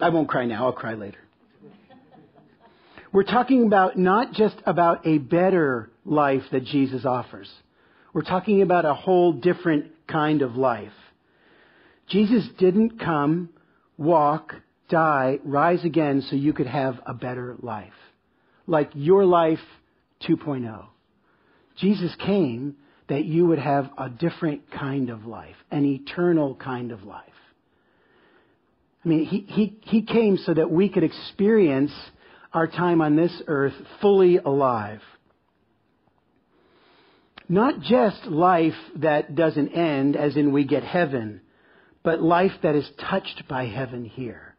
I 0.00 0.08
won't 0.10 0.28
cry 0.28 0.44
now. 0.46 0.66
I'll 0.66 0.72
cry 0.72 0.94
later. 0.94 1.18
We're 3.14 3.22
talking 3.22 3.64
about 3.64 3.96
not 3.96 4.32
just 4.32 4.56
about 4.66 5.06
a 5.06 5.18
better 5.18 5.88
life 6.04 6.42
that 6.50 6.64
Jesus 6.64 7.04
offers. 7.04 7.48
We're 8.12 8.22
talking 8.22 8.60
about 8.60 8.84
a 8.84 8.92
whole 8.92 9.34
different 9.34 9.92
kind 10.08 10.42
of 10.42 10.56
life. 10.56 10.90
Jesus 12.08 12.42
didn't 12.58 12.98
come, 12.98 13.50
walk, 13.96 14.56
die, 14.88 15.38
rise 15.44 15.84
again 15.84 16.22
so 16.28 16.34
you 16.34 16.52
could 16.52 16.66
have 16.66 16.98
a 17.06 17.14
better 17.14 17.54
life. 17.62 17.92
Like 18.66 18.90
your 18.94 19.24
life 19.24 19.62
2.0. 20.28 20.84
Jesus 21.76 22.12
came 22.16 22.74
that 23.08 23.24
you 23.26 23.46
would 23.46 23.60
have 23.60 23.90
a 23.96 24.10
different 24.10 24.72
kind 24.72 25.08
of 25.08 25.24
life, 25.24 25.54
an 25.70 25.84
eternal 25.84 26.56
kind 26.56 26.90
of 26.90 27.04
life. 27.04 27.22
I 29.04 29.08
mean, 29.08 29.24
he, 29.24 29.46
he, 29.46 29.78
he 29.82 30.02
came 30.02 30.36
so 30.36 30.52
that 30.52 30.68
we 30.68 30.88
could 30.88 31.04
experience 31.04 31.92
our 32.54 32.68
time 32.68 33.02
on 33.02 33.16
this 33.16 33.42
earth 33.48 33.74
fully 34.00 34.38
alive. 34.38 35.00
Not 37.48 37.80
just 37.80 38.24
life 38.24 38.72
that 38.96 39.34
doesn't 39.34 39.68
end, 39.70 40.16
as 40.16 40.36
in 40.36 40.52
we 40.52 40.64
get 40.64 40.84
heaven, 40.84 41.42
but 42.02 42.22
life 42.22 42.52
that 42.62 42.74
is 42.74 42.88
touched 43.10 43.42
by 43.48 43.66
heaven 43.66 44.04
here. 44.04 44.54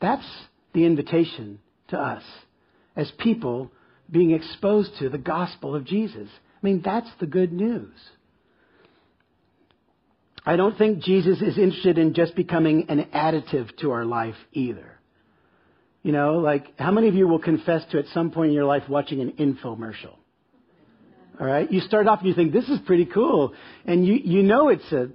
That's 0.00 0.28
the 0.74 0.84
invitation 0.84 1.60
to 1.88 1.98
us 1.98 2.22
as 2.96 3.10
people 3.18 3.70
being 4.10 4.32
exposed 4.32 4.90
to 4.98 5.08
the 5.08 5.18
gospel 5.18 5.74
of 5.74 5.84
Jesus. 5.84 6.28
I 6.28 6.66
mean, 6.66 6.82
that's 6.84 7.10
the 7.20 7.26
good 7.26 7.52
news. 7.52 7.94
I 10.44 10.56
don't 10.56 10.76
think 10.76 11.00
Jesus 11.00 11.40
is 11.40 11.58
interested 11.58 11.98
in 11.98 12.14
just 12.14 12.34
becoming 12.34 12.86
an 12.88 13.08
additive 13.14 13.76
to 13.78 13.90
our 13.90 14.04
life 14.04 14.36
either. 14.52 14.97
You 16.02 16.12
know, 16.12 16.38
like, 16.38 16.78
how 16.78 16.90
many 16.90 17.08
of 17.08 17.14
you 17.14 17.26
will 17.26 17.40
confess 17.40 17.84
to 17.90 17.98
at 17.98 18.06
some 18.14 18.30
point 18.30 18.48
in 18.48 18.54
your 18.54 18.64
life 18.64 18.84
watching 18.88 19.20
an 19.20 19.32
infomercial? 19.32 20.16
All 21.40 21.46
right? 21.46 21.70
You 21.70 21.80
start 21.80 22.06
off 22.06 22.20
and 22.20 22.28
you 22.28 22.34
think, 22.34 22.52
this 22.52 22.68
is 22.68 22.78
pretty 22.86 23.04
cool. 23.04 23.54
And 23.84 24.06
you, 24.06 24.14
you 24.14 24.42
know 24.42 24.68
it's 24.68 24.90
a, 24.92 25.08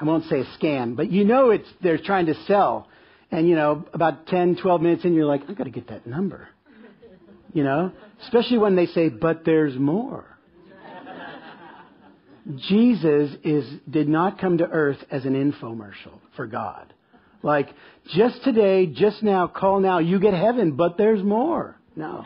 I 0.00 0.04
won't 0.04 0.24
say 0.24 0.40
a 0.40 0.44
scam, 0.58 0.96
but 0.96 1.10
you 1.10 1.24
know 1.24 1.50
it's, 1.50 1.68
they're 1.82 1.98
trying 1.98 2.26
to 2.26 2.34
sell. 2.46 2.88
And, 3.30 3.48
you 3.48 3.56
know, 3.56 3.84
about 3.92 4.26
10, 4.26 4.56
12 4.56 4.80
minutes 4.80 5.04
in, 5.04 5.14
you're 5.14 5.26
like, 5.26 5.42
I've 5.48 5.56
got 5.56 5.64
to 5.64 5.70
get 5.70 5.88
that 5.88 6.06
number. 6.06 6.48
You 7.52 7.64
know? 7.64 7.92
Especially 8.22 8.58
when 8.58 8.76
they 8.76 8.86
say, 8.86 9.08
but 9.08 9.44
there's 9.44 9.76
more. 9.76 10.24
Jesus 12.56 13.36
is, 13.44 13.68
did 13.88 14.08
not 14.08 14.40
come 14.40 14.58
to 14.58 14.64
earth 14.64 14.98
as 15.10 15.24
an 15.26 15.34
infomercial 15.34 16.18
for 16.34 16.46
God. 16.46 16.94
Like, 17.42 17.68
just 18.14 18.42
today, 18.42 18.86
just 18.86 19.22
now, 19.22 19.46
call 19.46 19.80
now, 19.80 19.98
you 19.98 20.18
get 20.18 20.34
heaven, 20.34 20.72
but 20.72 20.96
there's 20.96 21.22
more. 21.22 21.76
No. 21.94 22.24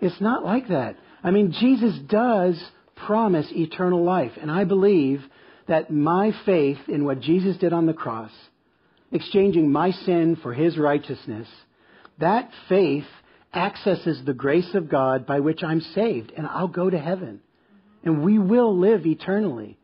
It's 0.00 0.20
not 0.20 0.44
like 0.44 0.68
that. 0.68 0.96
I 1.22 1.30
mean, 1.30 1.52
Jesus 1.52 1.96
does 2.08 2.62
promise 2.96 3.46
eternal 3.52 4.02
life. 4.02 4.32
And 4.40 4.50
I 4.50 4.64
believe 4.64 5.22
that 5.68 5.90
my 5.90 6.32
faith 6.44 6.78
in 6.88 7.04
what 7.04 7.20
Jesus 7.20 7.56
did 7.56 7.72
on 7.72 7.86
the 7.86 7.92
cross, 7.92 8.32
exchanging 9.12 9.70
my 9.70 9.92
sin 9.92 10.36
for 10.42 10.52
his 10.52 10.76
righteousness, 10.76 11.48
that 12.18 12.50
faith 12.68 13.04
accesses 13.54 14.24
the 14.24 14.32
grace 14.32 14.74
of 14.74 14.88
God 14.88 15.26
by 15.26 15.40
which 15.40 15.62
I'm 15.62 15.80
saved, 15.80 16.32
and 16.36 16.46
I'll 16.46 16.68
go 16.68 16.88
to 16.88 16.98
heaven. 16.98 17.40
And 18.02 18.24
we 18.24 18.38
will 18.38 18.76
live 18.76 19.06
eternally. 19.06 19.78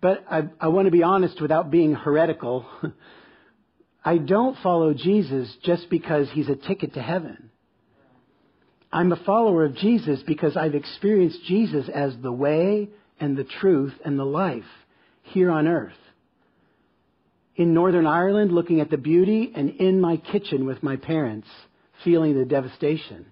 But 0.00 0.24
I, 0.30 0.48
I 0.60 0.68
want 0.68 0.86
to 0.86 0.92
be 0.92 1.02
honest 1.02 1.40
without 1.40 1.70
being 1.70 1.94
heretical. 1.94 2.66
I 4.08 4.16
don't 4.16 4.56
follow 4.62 4.94
Jesus 4.94 5.54
just 5.64 5.90
because 5.90 6.30
he's 6.30 6.48
a 6.48 6.56
ticket 6.56 6.94
to 6.94 7.02
heaven. 7.02 7.50
I'm 8.90 9.12
a 9.12 9.22
follower 9.22 9.66
of 9.66 9.76
Jesus 9.76 10.22
because 10.26 10.56
I've 10.56 10.74
experienced 10.74 11.44
Jesus 11.44 11.90
as 11.94 12.14
the 12.22 12.32
way 12.32 12.88
and 13.20 13.36
the 13.36 13.44
truth 13.44 13.92
and 14.06 14.18
the 14.18 14.24
life 14.24 14.64
here 15.24 15.50
on 15.50 15.68
earth. 15.68 15.92
In 17.54 17.74
Northern 17.74 18.06
Ireland, 18.06 18.50
looking 18.50 18.80
at 18.80 18.88
the 18.88 18.96
beauty, 18.96 19.52
and 19.54 19.68
in 19.68 20.00
my 20.00 20.16
kitchen 20.16 20.64
with 20.64 20.82
my 20.82 20.96
parents, 20.96 21.48
feeling 22.02 22.34
the 22.34 22.46
devastation. 22.46 23.26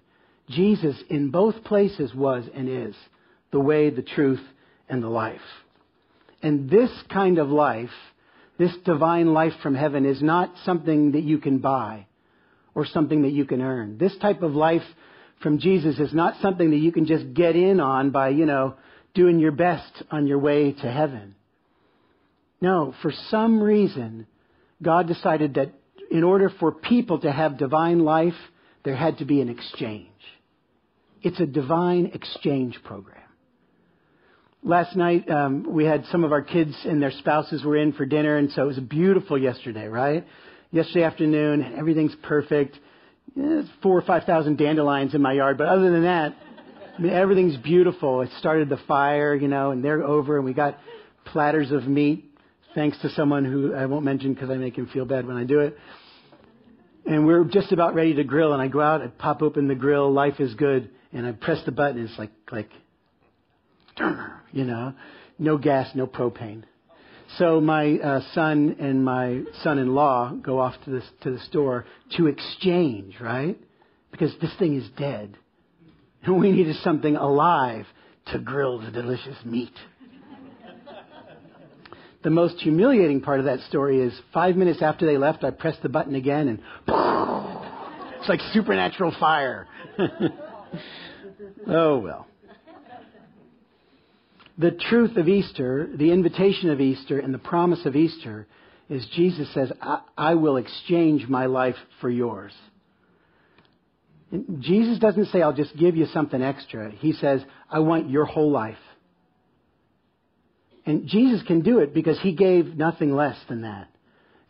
Jesus 0.47 0.95
in 1.09 1.31
both 1.31 1.63
places 1.63 2.13
was 2.13 2.43
and 2.53 2.69
is 2.69 2.95
the 3.49 3.59
way, 3.59 3.89
the 3.89 4.03
truth, 4.03 4.43
and 4.87 5.01
the 5.01 5.09
life. 5.09 5.41
And 6.43 6.69
this 6.69 6.91
kind 7.11 7.39
of 7.39 7.49
life, 7.49 7.89
this 8.57 8.75
divine 8.85 9.33
life 9.33 9.53
from 9.61 9.75
heaven, 9.75 10.05
is 10.05 10.21
not 10.21 10.53
something 10.65 11.11
that 11.11 11.23
you 11.23 11.37
can 11.37 11.59
buy 11.59 12.07
or 12.73 12.85
something 12.85 13.23
that 13.23 13.31
you 13.31 13.45
can 13.45 13.61
earn. 13.61 13.97
This 13.97 14.15
type 14.17 14.41
of 14.41 14.53
life 14.53 14.83
from 15.41 15.59
Jesus 15.59 15.99
is 15.99 16.13
not 16.13 16.41
something 16.41 16.71
that 16.71 16.77
you 16.77 16.91
can 16.91 17.05
just 17.05 17.33
get 17.33 17.55
in 17.55 17.79
on 17.79 18.11
by, 18.11 18.29
you 18.29 18.45
know, 18.45 18.75
doing 19.13 19.39
your 19.39 19.51
best 19.51 20.03
on 20.11 20.27
your 20.27 20.39
way 20.39 20.71
to 20.71 20.91
heaven. 20.91 21.35
No, 22.61 22.93
for 23.01 23.11
some 23.29 23.61
reason, 23.61 24.27
God 24.81 25.07
decided 25.07 25.55
that 25.55 25.73
in 26.09 26.23
order 26.23 26.51
for 26.59 26.71
people 26.71 27.19
to 27.19 27.31
have 27.31 27.57
divine 27.57 27.99
life, 27.99 28.33
there 28.83 28.95
had 28.95 29.17
to 29.19 29.25
be 29.25 29.41
an 29.41 29.49
exchange. 29.49 30.07
It's 31.21 31.39
a 31.39 31.45
divine 31.45 32.11
exchange 32.13 32.79
program. 32.83 33.16
Last 34.63 34.95
night, 34.95 35.29
um, 35.29 35.65
we 35.69 35.85
had 35.85 36.05
some 36.11 36.23
of 36.23 36.31
our 36.31 36.41
kids 36.41 36.75
and 36.83 37.01
their 37.01 37.11
spouses 37.11 37.63
were 37.63 37.77
in 37.77 37.93
for 37.93 38.05
dinner, 38.05 38.37
and 38.37 38.51
so 38.51 38.63
it 38.63 38.65
was 38.65 38.79
beautiful 38.79 39.37
yesterday, 39.37 39.87
right? 39.87 40.25
Yesterday 40.71 41.03
afternoon, 41.03 41.75
everything's 41.77 42.15
perfect. 42.23 42.77
There's 43.35 43.67
four 43.83 43.97
or 43.97 44.01
five 44.01 44.23
thousand 44.23 44.57
dandelions 44.57 45.13
in 45.13 45.21
my 45.21 45.33
yard, 45.33 45.57
but 45.57 45.67
other 45.67 45.91
than 45.91 46.03
that, 46.03 46.35
I 46.97 47.01
mean, 47.01 47.13
everything's 47.13 47.55
beautiful. 47.57 48.21
It 48.21 48.29
started 48.39 48.67
the 48.67 48.79
fire, 48.87 49.35
you 49.35 49.47
know, 49.47 49.71
and 49.71 49.83
they're 49.83 50.03
over, 50.03 50.37
and 50.37 50.45
we 50.45 50.53
got 50.53 50.79
platters 51.25 51.71
of 51.71 51.87
meat, 51.87 52.25
thanks 52.73 52.97
to 53.01 53.09
someone 53.09 53.45
who 53.45 53.75
I 53.75 53.85
won't 53.85 54.03
mention 54.03 54.33
because 54.33 54.49
I 54.49 54.55
make 54.55 54.75
him 54.75 54.87
feel 54.87 55.05
bad 55.05 55.27
when 55.27 55.37
I 55.37 55.43
do 55.43 55.59
it. 55.59 55.77
And 57.05 57.27
we're 57.27 57.43
just 57.45 57.71
about 57.71 57.93
ready 57.93 58.15
to 58.15 58.23
grill, 58.23 58.53
and 58.53 58.61
I 58.61 58.67
go 58.67 58.81
out, 58.81 59.01
I 59.01 59.07
pop 59.07 59.43
open 59.43 59.67
the 59.67 59.75
grill, 59.75 60.11
life 60.11 60.39
is 60.39 60.55
good, 60.55 60.89
and 61.13 61.27
I 61.27 61.31
press 61.33 61.63
the 61.65 61.71
button, 61.71 61.99
and 61.99 62.09
it's 62.09 62.17
like, 62.17 62.31
like, 62.51 62.71
you 64.51 64.63
know, 64.63 64.93
no 65.39 65.57
gas, 65.57 65.89
no 65.95 66.07
propane. 66.07 66.63
So 67.37 67.59
my 67.59 67.97
uh, 67.97 68.21
son 68.33 68.77
and 68.79 69.03
my 69.03 69.43
son-in-law 69.61 70.39
go 70.43 70.59
off 70.59 70.75
to 70.85 70.91
the, 70.91 71.03
to 71.21 71.31
the 71.31 71.39
store 71.39 71.85
to 72.15 72.27
exchange, 72.27 73.15
right? 73.19 73.59
Because 74.11 74.33
this 74.41 74.53
thing 74.57 74.75
is 74.75 74.89
dead. 74.97 75.37
And 76.23 76.39
we 76.39 76.51
needed 76.51 76.77
something 76.77 77.15
alive 77.15 77.85
to 78.31 78.39
grill 78.39 78.79
the 78.79 78.91
delicious 78.91 79.37
meat. 79.45 79.73
The 82.23 82.29
most 82.31 82.59
humiliating 82.59 83.21
part 83.21 83.39
of 83.39 83.45
that 83.45 83.59
story 83.61 84.01
is 84.01 84.13
five 84.33 84.55
minutes 84.55 84.81
after 84.81 85.05
they 85.05 85.17
left, 85.17 85.43
I 85.43 85.51
pressed 85.51 85.83
the 85.83 85.89
button 85.89 86.15
again 86.15 86.47
and 86.47 86.59
it's 88.19 88.27
like 88.27 88.41
supernatural 88.53 89.15
fire. 89.19 89.67
oh 91.67 91.99
well. 91.99 92.27
The 94.57 94.71
truth 94.71 95.17
of 95.17 95.27
Easter, 95.27 95.87
the 95.95 96.11
invitation 96.11 96.69
of 96.71 96.81
Easter, 96.81 97.19
and 97.19 97.33
the 97.33 97.39
promise 97.39 97.85
of 97.85 97.95
Easter 97.95 98.47
is 98.89 99.05
Jesus 99.15 99.53
says, 99.53 99.71
I, 99.81 100.01
I 100.17 100.35
will 100.35 100.57
exchange 100.57 101.27
my 101.27 101.45
life 101.45 101.75
for 102.01 102.09
yours. 102.09 102.53
And 104.31 104.61
Jesus 104.61 104.99
doesn't 104.99 105.27
say, 105.27 105.41
I'll 105.41 105.53
just 105.53 105.77
give 105.77 105.95
you 105.95 106.05
something 106.07 106.41
extra. 106.41 106.91
He 106.91 107.13
says, 107.13 107.41
I 107.69 107.79
want 107.79 108.09
your 108.09 108.25
whole 108.25 108.51
life. 108.51 108.77
And 110.85 111.07
Jesus 111.07 111.43
can 111.45 111.61
do 111.61 111.79
it 111.79 111.93
because 111.93 112.19
he 112.21 112.33
gave 112.33 112.77
nothing 112.77 113.13
less 113.13 113.37
than 113.47 113.61
that. 113.61 113.89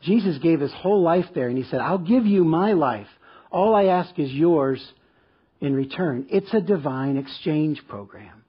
Jesus 0.02 0.38
gave 0.38 0.60
his 0.60 0.74
whole 0.74 1.02
life 1.02 1.26
there 1.34 1.48
and 1.48 1.58
he 1.58 1.64
said, 1.64 1.82
I'll 1.82 1.98
give 1.98 2.26
you 2.26 2.44
my 2.44 2.74
life. 2.74 3.08
All 3.52 3.74
I 3.76 3.86
ask 3.86 4.18
is 4.20 4.32
yours 4.32 4.86
in 5.60 5.74
return. 5.74 6.28
It's 6.30 6.54
a 6.54 6.62
divine 6.62 7.18
exchange 7.18 7.82
program. 7.88 8.44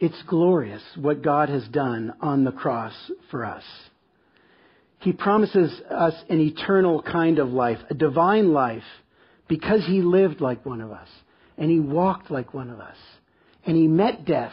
It's 0.00 0.22
glorious 0.26 0.82
what 0.96 1.22
God 1.22 1.48
has 1.48 1.66
done 1.68 2.14
on 2.20 2.44
the 2.44 2.52
cross 2.52 2.94
for 3.30 3.44
us. 3.44 3.64
He 5.00 5.12
promises 5.12 5.72
us 5.90 6.14
an 6.28 6.40
eternal 6.40 7.02
kind 7.02 7.38
of 7.38 7.50
life, 7.50 7.78
a 7.90 7.94
divine 7.94 8.52
life 8.52 8.84
because 9.48 9.84
he 9.86 10.02
lived 10.02 10.40
like 10.40 10.64
one 10.66 10.80
of 10.80 10.90
us, 10.90 11.08
and 11.56 11.70
he 11.70 11.80
walked 11.80 12.30
like 12.30 12.52
one 12.52 12.70
of 12.70 12.80
us, 12.80 12.96
and 13.64 13.76
he 13.76 13.88
met 13.88 14.24
death 14.24 14.52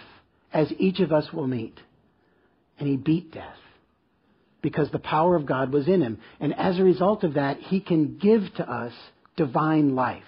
as 0.54 0.72
each 0.80 1.00
of 1.00 1.12
us 1.12 1.32
will 1.34 1.48
meet, 1.48 1.78
and 2.80 2.88
he 2.88 2.96
beat 2.96 3.32
death 3.32 3.58
because 4.62 4.90
the 4.92 5.00
power 5.00 5.36
of 5.36 5.46
God 5.46 5.72
was 5.72 5.88
in 5.88 6.02
him. 6.02 6.18
And 6.40 6.58
as 6.58 6.80
a 6.80 6.84
result 6.84 7.24
of 7.24 7.36
that, 7.36 7.60
he 7.60 7.80
can 7.80 8.18
give 8.18 8.42
to 8.56 8.68
us 8.68 8.94
divine 9.36 9.96
life. 9.96 10.24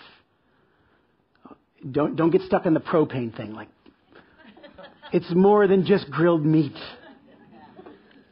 Don't, 1.89 2.15
don't 2.15 2.29
get 2.29 2.41
stuck 2.41 2.65
on 2.65 2.73
the 2.73 2.79
propane 2.79 3.35
thing. 3.35 3.53
Like, 3.53 3.69
it's 5.13 5.33
more 5.33 5.67
than 5.67 5.85
just 5.85 6.09
grilled 6.09 6.45
meat. 6.45 6.75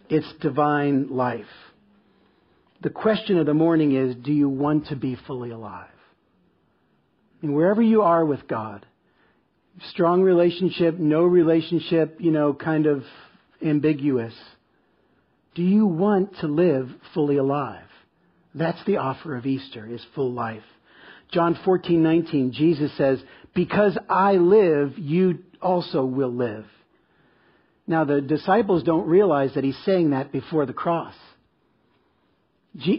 It's 0.10 0.32
divine 0.42 1.10
life. 1.10 1.46
The 2.82 2.90
question 2.90 3.38
of 3.40 3.46
the 3.46 3.54
morning 3.54 3.96
is, 3.96 4.16
do 4.16 4.32
you 4.32 4.50
want 4.50 4.88
to 4.88 4.96
be 4.96 5.18
fully 5.28 5.52
alive? 5.52 5.90
And 7.42 7.56
wherever 7.56 7.82
you 7.82 8.04
are 8.04 8.24
with 8.26 8.48
God, 8.48 8.86
strong 9.90 10.22
relationship, 10.22 10.98
no 10.98 11.24
relationship, 11.24 12.18
you 12.20 12.32
know, 12.32 12.54
kind 12.54 12.86
of 12.86 13.04
ambiguous. 13.66 14.34
Do 15.56 15.64
you 15.64 15.86
want 15.86 16.38
to 16.42 16.48
live 16.48 16.90
fully 17.14 17.38
alive? 17.38 17.88
That's 18.54 18.84
the 18.86 18.98
offer 18.98 19.36
of 19.36 19.46
Easter, 19.46 19.88
is 19.88 20.06
full 20.14 20.32
life. 20.32 20.64
John 21.32 21.56
14:19 21.66 22.52
Jesus 22.52 22.92
says, 22.98 23.24
"Because 23.54 23.98
I 24.10 24.38
live, 24.38 24.98
you 24.98 25.40
also 25.66 26.06
will 26.06 26.34
live." 26.34 26.66
Now 27.88 28.04
the 28.04 28.22
disciples 28.22 28.84
don't 28.84 29.08
realize 29.08 29.54
that 29.56 29.64
he's 29.64 29.78
saying 29.86 30.12
that 30.12 30.32
before 30.32 30.66
the 30.66 30.74
cross. 30.74 31.16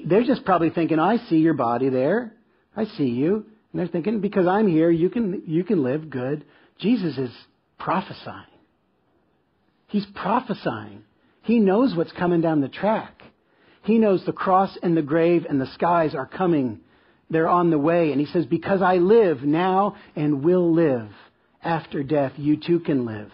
They're 0.06 0.24
just 0.24 0.44
probably 0.44 0.70
thinking, 0.70 0.98
"I 0.98 1.16
see 1.28 1.38
your 1.38 1.54
body 1.54 1.88
there. 1.88 2.32
I 2.76 2.84
see 2.84 3.10
you." 3.22 3.34
And 3.72 3.80
they're 3.80 3.86
thinking, 3.86 4.20
"Because 4.20 4.46
I'm 4.46 4.66
here, 4.66 4.90
you 4.90 5.10
can 5.10 5.42
you 5.46 5.64
can 5.64 5.82
live 5.82 6.10
good." 6.10 6.44
Jesus 6.78 7.16
is 7.18 7.32
prophesying. 7.78 8.52
He's 9.88 10.06
prophesying. 10.06 11.04
He 11.42 11.60
knows 11.60 11.94
what's 11.94 12.12
coming 12.12 12.40
down 12.40 12.60
the 12.60 12.68
track. 12.68 13.22
He 13.82 13.98
knows 13.98 14.24
the 14.24 14.32
cross 14.32 14.76
and 14.82 14.96
the 14.96 15.02
grave 15.02 15.46
and 15.48 15.60
the 15.60 15.72
skies 15.74 16.14
are 16.14 16.26
coming. 16.26 16.80
They're 17.30 17.48
on 17.48 17.70
the 17.70 17.78
way. 17.78 18.10
And 18.10 18.20
he 18.20 18.26
says, 18.26 18.46
Because 18.46 18.82
I 18.82 18.96
live 18.96 19.42
now 19.42 19.96
and 20.16 20.44
will 20.44 20.72
live 20.72 21.08
after 21.62 22.02
death, 22.02 22.32
you 22.36 22.56
too 22.56 22.80
can 22.80 23.04
live. 23.06 23.30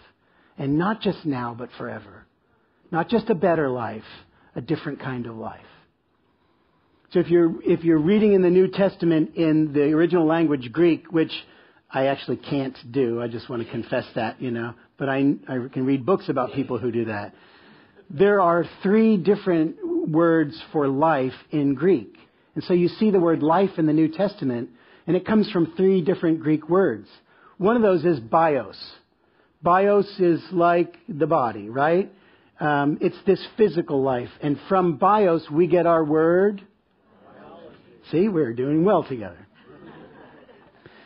And 0.57 0.77
not 0.77 1.01
just 1.01 1.25
now, 1.25 1.55
but 1.57 1.69
forever. 1.77 2.25
Not 2.91 3.09
just 3.09 3.29
a 3.29 3.35
better 3.35 3.69
life, 3.69 4.03
a 4.55 4.61
different 4.61 4.99
kind 4.99 5.25
of 5.25 5.35
life. 5.35 5.61
So 7.11 7.19
if 7.19 7.29
you're, 7.29 7.61
if 7.63 7.83
you're 7.83 7.99
reading 7.99 8.33
in 8.33 8.41
the 8.41 8.49
New 8.49 8.67
Testament 8.67 9.35
in 9.35 9.73
the 9.73 9.91
original 9.93 10.25
language 10.25 10.71
Greek, 10.71 11.11
which 11.11 11.31
I 11.91 12.07
actually 12.07 12.37
can't 12.37 12.77
do, 12.91 13.21
I 13.21 13.27
just 13.27 13.49
want 13.49 13.63
to 13.63 13.69
confess 13.69 14.05
that, 14.15 14.41
you 14.41 14.51
know, 14.51 14.73
but 14.97 15.09
I, 15.09 15.35
I 15.47 15.67
can 15.71 15.85
read 15.85 16.05
books 16.05 16.29
about 16.29 16.53
people 16.53 16.79
who 16.79 16.91
do 16.91 17.05
that 17.05 17.33
there 18.09 18.41
are 18.41 18.65
three 18.83 19.17
different 19.17 20.09
words 20.09 20.61
for 20.71 20.87
life 20.87 21.33
in 21.51 21.73
Greek. 21.73 22.15
And 22.55 22.63
so 22.63 22.73
you 22.73 22.87
see 22.87 23.09
the 23.11 23.19
word 23.19 23.41
life 23.41 23.71
in 23.77 23.87
the 23.87 23.93
New 23.93 24.07
Testament, 24.07 24.69
and 25.07 25.15
it 25.15 25.25
comes 25.25 25.49
from 25.51 25.73
three 25.75 26.01
different 26.01 26.41
Greek 26.41 26.69
words. 26.69 27.07
One 27.63 27.77
of 27.77 27.81
those 27.81 28.03
is 28.03 28.19
bios. 28.19 28.75
Bios 29.61 30.19
is 30.19 30.41
like 30.51 30.97
the 31.07 31.27
body, 31.27 31.69
right? 31.69 32.11
Um, 32.59 32.97
it's 32.99 33.15
this 33.25 33.39
physical 33.55 34.03
life. 34.03 34.27
And 34.41 34.59
from 34.67 34.97
bios, 34.97 35.49
we 35.49 35.67
get 35.67 35.85
our 35.85 36.03
word. 36.03 36.61
Biology. 37.25 37.77
See, 38.11 38.27
we're 38.27 38.51
doing 38.51 38.83
well 38.83 39.05
together. 39.05 39.47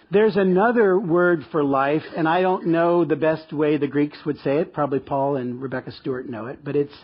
There's 0.10 0.36
another 0.36 0.98
word 0.98 1.46
for 1.52 1.64
life, 1.64 2.02
and 2.16 2.28
I 2.28 2.42
don't 2.42 2.70
know 2.70 3.06
the 3.06 3.16
best 3.16 3.54
way 3.54 3.78
the 3.78 3.86
Greeks 3.86 4.18
would 4.26 4.40
say 4.40 4.58
it. 4.58 4.74
Probably 4.74 5.00
Paul 5.00 5.36
and 5.36 5.62
Rebecca 5.62 5.92
Stewart 5.92 6.28
know 6.28 6.48
it, 6.48 6.64
but 6.64 6.76
it's 6.76 6.96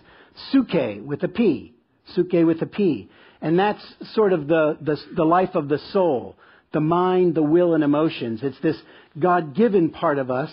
suke 0.51 1.05
with 1.05 1.21
a 1.21 1.27
P. 1.27 1.75
Suke 2.15 2.43
with 2.43 2.59
a 2.63 2.65
P. 2.65 3.07
And 3.39 3.59
that's 3.59 3.83
sort 4.15 4.33
of 4.33 4.47
the, 4.47 4.79
the, 4.81 4.97
the 5.15 5.25
life 5.25 5.53
of 5.53 5.69
the 5.69 5.77
soul, 5.91 6.37
the 6.73 6.81
mind, 6.81 7.35
the 7.35 7.43
will, 7.43 7.75
and 7.75 7.83
emotions. 7.83 8.41
It's 8.43 8.59
this 8.59 8.77
God 9.17 9.55
given 9.55 9.91
part 9.91 10.17
of 10.17 10.29
us 10.29 10.51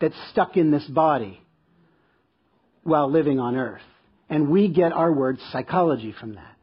that's 0.00 0.16
stuck 0.30 0.56
in 0.56 0.70
this 0.70 0.86
body 0.86 1.40
while 2.84 3.10
living 3.10 3.40
on 3.40 3.56
earth. 3.56 3.82
And 4.30 4.48
we 4.48 4.68
get 4.68 4.92
our 4.92 5.12
word 5.12 5.38
psychology 5.52 6.14
from 6.18 6.36
that. 6.36 6.56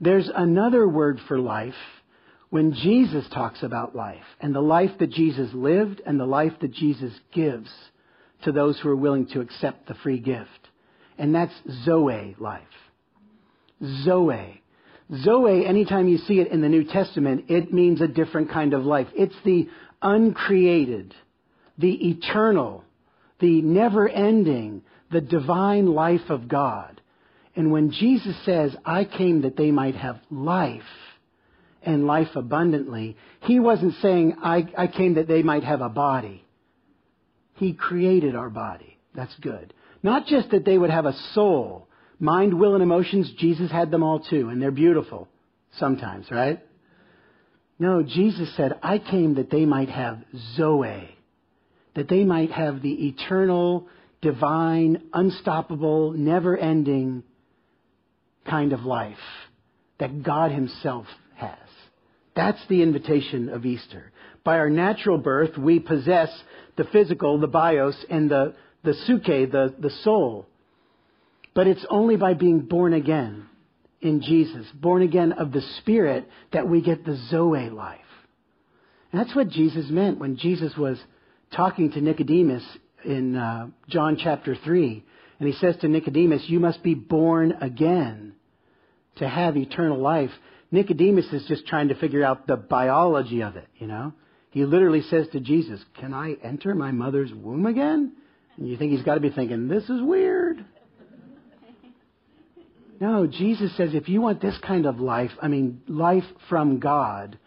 There's 0.00 0.30
another 0.34 0.86
word 0.86 1.20
for 1.26 1.38
life 1.38 1.74
when 2.50 2.74
Jesus 2.74 3.26
talks 3.32 3.62
about 3.62 3.96
life 3.96 4.24
and 4.40 4.54
the 4.54 4.60
life 4.60 4.92
that 4.98 5.10
Jesus 5.10 5.50
lived 5.52 6.00
and 6.04 6.18
the 6.18 6.26
life 6.26 6.52
that 6.60 6.72
Jesus 6.72 7.12
gives 7.32 7.70
to 8.42 8.52
those 8.52 8.78
who 8.78 8.88
are 8.88 8.96
willing 8.96 9.26
to 9.28 9.40
accept 9.40 9.88
the 9.88 9.94
free 9.94 10.18
gift. 10.18 10.50
And 11.18 11.34
that's 11.34 11.54
Zoe 11.84 12.36
life. 12.38 12.62
Zoe. 14.04 14.62
Zoe, 15.14 15.66
anytime 15.66 16.08
you 16.08 16.18
see 16.18 16.40
it 16.40 16.48
in 16.48 16.60
the 16.60 16.68
New 16.68 16.84
Testament, 16.84 17.44
it 17.48 17.72
means 17.72 18.00
a 18.00 18.08
different 18.08 18.50
kind 18.50 18.74
of 18.74 18.84
life. 18.84 19.06
It's 19.14 19.36
the 19.44 19.68
uncreated, 20.02 21.14
the 21.78 22.08
eternal, 22.08 22.84
the 23.38 23.62
never 23.62 24.08
ending, 24.08 24.82
the 25.12 25.20
divine 25.20 25.86
life 25.86 26.28
of 26.28 26.48
God. 26.48 27.00
And 27.54 27.70
when 27.70 27.92
Jesus 27.92 28.36
says, 28.44 28.74
I 28.84 29.04
came 29.04 29.42
that 29.42 29.56
they 29.56 29.70
might 29.70 29.94
have 29.94 30.18
life, 30.30 30.82
and 31.86 32.06
life 32.06 32.34
abundantly. 32.34 33.16
He 33.42 33.60
wasn't 33.60 33.94
saying, 34.02 34.36
I, 34.42 34.68
I 34.76 34.88
came 34.88 35.14
that 35.14 35.28
they 35.28 35.42
might 35.42 35.64
have 35.64 35.80
a 35.80 35.88
body. 35.88 36.44
He 37.54 37.72
created 37.72 38.34
our 38.34 38.50
body. 38.50 38.98
That's 39.14 39.34
good. 39.40 39.72
Not 40.02 40.26
just 40.26 40.50
that 40.50 40.64
they 40.64 40.76
would 40.76 40.90
have 40.90 41.06
a 41.06 41.16
soul. 41.32 41.88
Mind, 42.18 42.58
will, 42.58 42.74
and 42.74 42.82
emotions, 42.82 43.30
Jesus 43.38 43.70
had 43.70 43.90
them 43.90 44.02
all 44.02 44.20
too, 44.20 44.48
and 44.48 44.60
they're 44.60 44.70
beautiful 44.70 45.28
sometimes, 45.78 46.30
right? 46.30 46.62
No, 47.78 48.02
Jesus 48.02 48.54
said, 48.56 48.78
I 48.82 48.98
came 48.98 49.34
that 49.34 49.50
they 49.50 49.66
might 49.66 49.90
have 49.90 50.18
Zoe, 50.56 51.14
that 51.94 52.08
they 52.08 52.24
might 52.24 52.50
have 52.50 52.80
the 52.80 53.08
eternal, 53.08 53.88
divine, 54.22 55.02
unstoppable, 55.12 56.12
never 56.12 56.56
ending 56.56 57.22
kind 58.48 58.72
of 58.72 58.84
life 58.84 59.16
that 59.98 60.22
God 60.22 60.52
Himself 60.52 61.06
has. 61.34 61.58
That's 62.34 62.60
the 62.68 62.82
invitation 62.82 63.48
of 63.50 63.66
Easter. 63.66 64.12
By 64.44 64.58
our 64.58 64.70
natural 64.70 65.18
birth, 65.18 65.58
we 65.58 65.80
possess 65.80 66.30
the 66.76 66.84
physical, 66.84 67.38
the 67.38 67.46
bios, 67.46 67.96
and 68.08 68.30
the, 68.30 68.54
the 68.84 68.94
suke, 69.06 69.24
the, 69.24 69.74
the 69.78 69.90
soul. 70.02 70.46
But 71.56 71.66
it's 71.66 71.86
only 71.88 72.16
by 72.16 72.34
being 72.34 72.60
born 72.60 72.92
again 72.92 73.46
in 74.02 74.20
Jesus, 74.20 74.66
born 74.74 75.00
again 75.00 75.32
of 75.32 75.52
the 75.52 75.62
Spirit, 75.78 76.28
that 76.52 76.68
we 76.68 76.82
get 76.82 77.06
the 77.06 77.16
Zoe 77.30 77.70
life. 77.70 78.00
And 79.10 79.18
that's 79.18 79.34
what 79.34 79.48
Jesus 79.48 79.86
meant 79.88 80.18
when 80.18 80.36
Jesus 80.36 80.76
was 80.76 80.98
talking 81.54 81.90
to 81.92 82.00
Nicodemus 82.02 82.62
in 83.06 83.36
uh, 83.36 83.68
John 83.88 84.18
chapter 84.22 84.54
3. 84.54 85.02
And 85.38 85.48
he 85.48 85.54
says 85.54 85.78
to 85.78 85.88
Nicodemus, 85.88 86.42
You 86.46 86.60
must 86.60 86.82
be 86.82 86.92
born 86.92 87.52
again 87.62 88.34
to 89.16 89.26
have 89.26 89.56
eternal 89.56 89.98
life. 89.98 90.30
Nicodemus 90.70 91.32
is 91.32 91.46
just 91.48 91.66
trying 91.66 91.88
to 91.88 91.94
figure 91.94 92.22
out 92.22 92.46
the 92.46 92.56
biology 92.56 93.42
of 93.42 93.56
it, 93.56 93.68
you 93.78 93.86
know? 93.86 94.12
He 94.50 94.66
literally 94.66 95.02
says 95.02 95.26
to 95.32 95.40
Jesus, 95.40 95.80
Can 96.00 96.12
I 96.12 96.34
enter 96.44 96.74
my 96.74 96.90
mother's 96.90 97.32
womb 97.32 97.64
again? 97.64 98.12
And 98.58 98.68
you 98.68 98.76
think 98.76 98.92
he's 98.92 99.04
got 99.04 99.14
to 99.14 99.20
be 99.20 99.30
thinking, 99.30 99.68
This 99.68 99.84
is 99.84 100.02
weird. 100.02 100.35
No, 103.00 103.26
Jesus 103.26 103.76
says 103.76 103.94
if 103.94 104.08
you 104.08 104.20
want 104.20 104.40
this 104.40 104.56
kind 104.58 104.86
of 104.86 105.00
life, 105.00 105.30
I 105.40 105.48
mean, 105.48 105.82
life 105.86 106.24
from 106.48 106.78
God, 106.78 107.38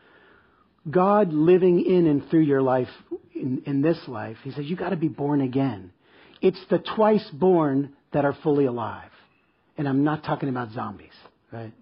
God 0.89 1.33
living 1.33 1.83
in 1.83 2.07
and 2.07 2.29
through 2.29 2.41
your 2.41 2.61
life 2.61 2.89
in, 3.33 3.63
in 3.65 3.81
this 3.81 3.97
life, 4.07 4.37
he 4.43 4.51
says 4.51 4.65
you've 4.65 4.79
got 4.79 4.89
to 4.89 4.95
be 4.95 5.07
born 5.07 5.41
again. 5.41 5.91
It's 6.41 6.63
the 6.69 6.79
twice 6.79 7.27
born 7.33 7.93
that 8.13 8.25
are 8.25 8.35
fully 8.43 8.65
alive. 8.65 9.11
And 9.77 9.87
I'm 9.87 10.03
not 10.03 10.23
talking 10.23 10.49
about 10.49 10.71
zombies, 10.71 11.13
right? 11.51 11.73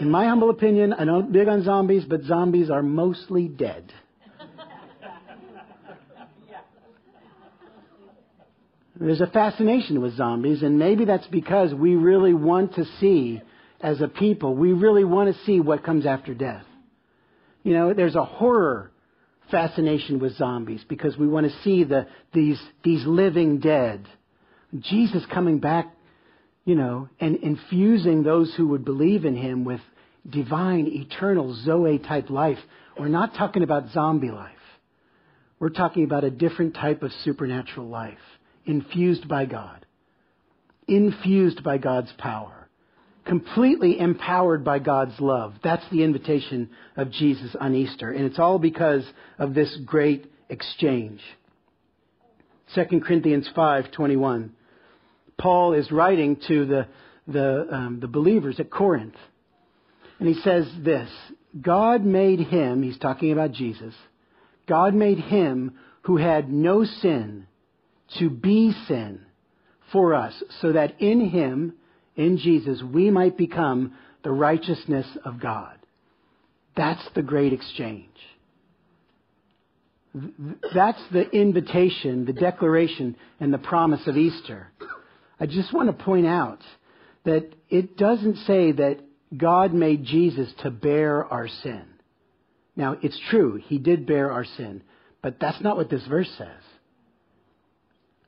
In 0.00 0.10
my 0.10 0.26
humble 0.26 0.50
opinion, 0.50 0.92
I 0.92 1.02
I'm 1.02 1.32
big 1.32 1.48
on 1.48 1.64
zombies, 1.64 2.04
but 2.04 2.22
zombies 2.22 2.70
are 2.70 2.82
mostly 2.82 3.48
dead. 3.48 3.92
There's 9.00 9.20
a 9.20 9.26
fascination 9.26 10.00
with 10.02 10.16
zombies, 10.16 10.62
and 10.62 10.78
maybe 10.78 11.06
that's 11.06 11.26
because 11.28 11.72
we 11.72 11.96
really 11.96 12.34
want 12.34 12.74
to 12.74 12.84
see, 13.00 13.40
as 13.80 14.00
a 14.00 14.08
people, 14.08 14.54
we 14.54 14.72
really 14.72 15.04
want 15.04 15.34
to 15.34 15.44
see 15.44 15.58
what 15.58 15.82
comes 15.82 16.04
after 16.04 16.34
death. 16.34 16.64
You 17.62 17.72
know, 17.72 17.94
there's 17.94 18.14
a 18.14 18.24
horror 18.24 18.90
fascination 19.50 20.20
with 20.20 20.36
zombies 20.36 20.84
because 20.88 21.16
we 21.16 21.26
want 21.26 21.50
to 21.50 21.62
see 21.62 21.84
the, 21.84 22.06
these, 22.32 22.60
these 22.84 23.04
living 23.06 23.58
dead. 23.58 24.06
Jesus 24.78 25.24
coming 25.32 25.58
back 25.58 25.94
you 26.66 26.74
know, 26.74 27.08
and 27.18 27.36
infusing 27.36 28.22
those 28.22 28.52
who 28.54 28.68
would 28.68 28.84
believe 28.84 29.24
in 29.24 29.34
him 29.34 29.64
with 29.64 29.80
divine, 30.28 30.86
eternal 30.86 31.54
Zoe 31.64 31.98
type 31.98 32.28
life 32.28 32.58
we're 33.00 33.08
not 33.08 33.34
talking 33.34 33.62
about 33.62 33.90
zombie 33.92 34.30
life. 34.30 34.52
We're 35.58 35.70
talking 35.70 36.04
about 36.04 36.22
a 36.22 36.30
different 36.30 36.74
type 36.74 37.02
of 37.02 37.12
supernatural 37.24 37.88
life, 37.88 38.18
infused 38.70 39.28
by 39.28 39.44
God, 39.46 39.84
infused 40.86 41.62
by 41.64 41.76
God's 41.76 42.12
power, 42.18 42.68
completely 43.24 43.98
empowered 43.98 44.64
by 44.64 44.78
God's 44.78 45.18
love. 45.20 45.54
That's 45.62 45.84
the 45.90 46.04
invitation 46.04 46.70
of 46.96 47.10
Jesus 47.10 47.54
on 47.60 47.74
Easter. 47.74 48.10
And 48.10 48.24
it's 48.24 48.38
all 48.38 48.58
because 48.58 49.04
of 49.38 49.54
this 49.54 49.76
great 49.84 50.30
exchange. 50.48 51.20
2 52.74 53.00
Corinthians 53.00 53.48
5:21. 53.56 54.50
Paul 55.36 55.72
is 55.72 55.90
writing 55.90 56.36
to 56.48 56.64
the 56.64 56.86
the, 57.26 57.66
um, 57.70 58.00
the 58.00 58.08
believers 58.08 58.58
at 58.58 58.70
Corinth, 58.70 59.16
and 60.18 60.28
he 60.28 60.34
says 60.42 60.70
this: 60.80 61.10
God 61.60 62.04
made 62.04 62.40
him. 62.40 62.82
He's 62.82 62.98
talking 62.98 63.32
about 63.32 63.52
Jesus. 63.52 63.94
God 64.68 64.94
made 64.94 65.18
him 65.18 65.72
who 66.02 66.16
had 66.16 66.52
no 66.52 66.84
sin 66.84 67.46
to 68.18 68.30
be 68.30 68.72
sin 68.88 69.20
for 69.92 70.14
us, 70.14 70.42
so 70.60 70.72
that 70.72 71.00
in 71.00 71.28
him, 71.28 71.74
in 72.16 72.38
Jesus, 72.38 72.82
we 72.82 73.10
might 73.10 73.36
become 73.36 73.94
the 74.22 74.30
righteousness 74.30 75.06
of 75.24 75.40
God. 75.40 75.76
That's 76.76 77.04
the 77.14 77.22
great 77.22 77.52
exchange. 77.52 78.06
That's 80.74 81.02
the 81.12 81.28
invitation, 81.30 82.24
the 82.24 82.32
declaration, 82.32 83.16
and 83.38 83.52
the 83.52 83.58
promise 83.58 84.06
of 84.06 84.16
Easter. 84.16 84.68
I 85.38 85.46
just 85.46 85.72
want 85.72 85.96
to 85.96 86.04
point 86.04 86.26
out 86.26 86.60
that 87.24 87.52
it 87.68 87.96
doesn't 87.96 88.36
say 88.38 88.72
that 88.72 88.98
God 89.36 89.72
made 89.72 90.04
Jesus 90.04 90.52
to 90.62 90.70
bear 90.70 91.24
our 91.24 91.48
sin. 91.48 91.84
Now, 92.74 92.96
it's 93.02 93.18
true, 93.30 93.60
he 93.64 93.78
did 93.78 94.06
bear 94.06 94.32
our 94.32 94.44
sin, 94.44 94.82
but 95.22 95.36
that's 95.40 95.60
not 95.60 95.76
what 95.76 95.90
this 95.90 96.04
verse 96.06 96.30
says. 96.36 96.62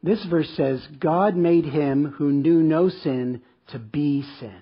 This 0.02 0.24
verse 0.24 0.50
says, 0.56 0.84
God 0.98 1.36
made 1.36 1.64
him 1.64 2.06
who 2.16 2.32
knew 2.32 2.62
no 2.62 2.88
sin 2.88 3.42
to 3.68 3.78
be 3.78 4.24
sin. 4.40 4.60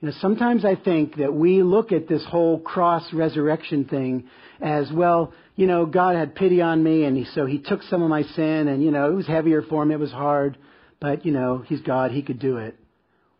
You 0.00 0.08
know, 0.08 0.14
sometimes 0.20 0.64
I 0.64 0.76
think 0.76 1.16
that 1.16 1.32
we 1.32 1.62
look 1.62 1.92
at 1.92 2.08
this 2.08 2.24
whole 2.24 2.58
cross 2.58 3.10
resurrection 3.12 3.84
thing 3.84 4.24
as, 4.60 4.90
well, 4.92 5.32
you 5.56 5.66
know, 5.66 5.86
God 5.86 6.16
had 6.16 6.34
pity 6.34 6.60
on 6.60 6.82
me 6.82 7.04
and 7.04 7.26
so 7.34 7.46
he 7.46 7.58
took 7.58 7.82
some 7.84 8.02
of 8.02 8.08
my 8.08 8.22
sin 8.22 8.68
and, 8.68 8.82
you 8.82 8.90
know, 8.90 9.10
it 9.10 9.14
was 9.14 9.26
heavier 9.26 9.62
for 9.62 9.82
him, 9.82 9.90
it 9.90 9.98
was 9.98 10.10
hard, 10.10 10.58
but, 11.00 11.24
you 11.24 11.32
know, 11.32 11.62
he's 11.66 11.80
God, 11.80 12.10
he 12.10 12.22
could 12.22 12.38
do 12.38 12.56
it. 12.58 12.76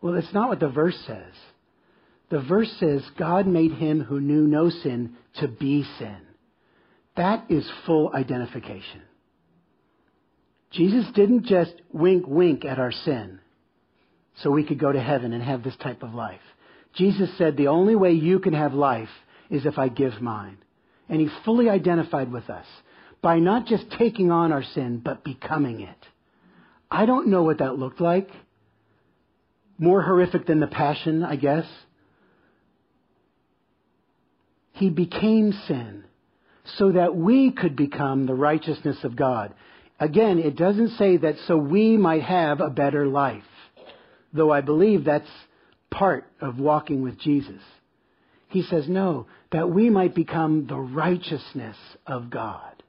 Well, 0.01 0.13
that's 0.13 0.33
not 0.33 0.49
what 0.49 0.59
the 0.59 0.69
verse 0.69 0.97
says. 1.07 1.33
The 2.29 2.41
verse 2.41 2.71
says, 2.79 3.03
God 3.17 3.47
made 3.47 3.71
him 3.71 4.01
who 4.01 4.19
knew 4.19 4.47
no 4.47 4.69
sin 4.69 5.15
to 5.39 5.47
be 5.47 5.83
sin. 5.99 6.17
That 7.15 7.45
is 7.49 7.69
full 7.85 8.11
identification. 8.13 9.01
Jesus 10.75 11.05
didn't 11.15 11.45
just 11.45 11.73
wink, 11.93 12.25
wink 12.27 12.65
at 12.65 12.79
our 12.79 12.91
sin 12.91 13.39
so 14.41 14.51
we 14.51 14.65
could 14.65 14.79
go 14.79 14.91
to 14.91 15.01
heaven 15.01 15.31
and 15.31 15.41
have 15.41 15.63
this 15.63 15.75
type 15.77 16.03
of 16.03 16.13
life. 16.13 16.41
Jesus 16.95 17.29
said, 17.37 17.55
the 17.55 17.67
only 17.67 17.95
way 17.95 18.11
you 18.11 18.39
can 18.39 18.53
have 18.53 18.73
life 18.73 19.09
is 19.49 19.65
if 19.65 19.77
I 19.77 19.87
give 19.87 20.21
mine. 20.21 20.57
And 21.07 21.21
he 21.21 21.29
fully 21.45 21.69
identified 21.69 22.31
with 22.31 22.49
us 22.49 22.65
by 23.21 23.39
not 23.39 23.67
just 23.67 23.85
taking 23.97 24.31
on 24.31 24.51
our 24.51 24.63
sin, 24.63 25.01
but 25.03 25.23
becoming 25.23 25.81
it. 25.81 25.97
I 26.91 27.05
don't 27.05 27.27
know 27.27 27.43
what 27.43 27.59
that 27.59 27.77
looked 27.77 28.01
like. 28.01 28.29
More 29.77 30.01
horrific 30.01 30.45
than 30.45 30.59
the 30.59 30.67
passion, 30.67 31.23
I 31.23 31.37
guess. 31.37 31.65
He 34.73 34.89
became 34.89 35.53
sin 35.67 36.03
so 36.77 36.91
that 36.91 37.15
we 37.15 37.51
could 37.51 37.75
become 37.75 38.25
the 38.25 38.33
righteousness 38.33 38.97
of 39.03 39.15
God. 39.15 39.53
Again, 39.99 40.39
it 40.39 40.57
doesn't 40.57 40.97
say 40.97 41.17
that 41.17 41.35
so 41.47 41.57
we 41.57 41.97
might 41.97 42.23
have 42.23 42.59
a 42.59 42.69
better 42.69 43.07
life, 43.07 43.43
though 44.33 44.51
I 44.51 44.61
believe 44.61 45.05
that's 45.05 45.29
part 45.89 46.25
of 46.41 46.59
walking 46.59 47.01
with 47.01 47.17
Jesus. 47.19 47.61
He 48.49 48.63
says, 48.63 48.87
no, 48.87 49.27
that 49.51 49.69
we 49.69 49.89
might 49.89 50.13
become 50.13 50.67
the 50.67 50.77
righteousness 50.77 51.77
of 52.05 52.29
God. 52.29 52.83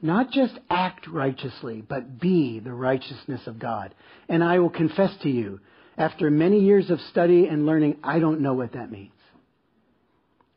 Not 0.00 0.30
just 0.30 0.54
act 0.70 1.08
righteously, 1.08 1.82
but 1.86 2.20
be 2.20 2.60
the 2.60 2.72
righteousness 2.72 3.40
of 3.46 3.58
God. 3.58 3.94
And 4.28 4.44
I 4.44 4.60
will 4.60 4.70
confess 4.70 5.10
to 5.22 5.28
you, 5.28 5.60
after 5.96 6.30
many 6.30 6.60
years 6.60 6.90
of 6.90 7.00
study 7.10 7.46
and 7.46 7.66
learning, 7.66 7.96
I 8.04 8.20
don't 8.20 8.40
know 8.40 8.54
what 8.54 8.74
that 8.74 8.92
means. 8.92 9.10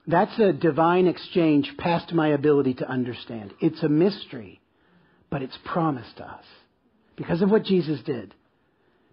That's 0.06 0.38
a 0.40 0.54
divine 0.54 1.08
exchange 1.08 1.74
past 1.78 2.14
my 2.14 2.30
ability 2.30 2.76
to 2.76 2.90
understand. 2.90 3.54
It's 3.60 3.82
a 3.82 3.90
mystery, 3.90 4.61
but 5.32 5.42
it's 5.42 5.58
promised 5.66 6.18
to 6.18 6.26
us 6.26 6.46
because 7.16 7.42
of 7.42 7.50
what 7.50 7.64
Jesus 7.64 8.00
did, 8.02 8.36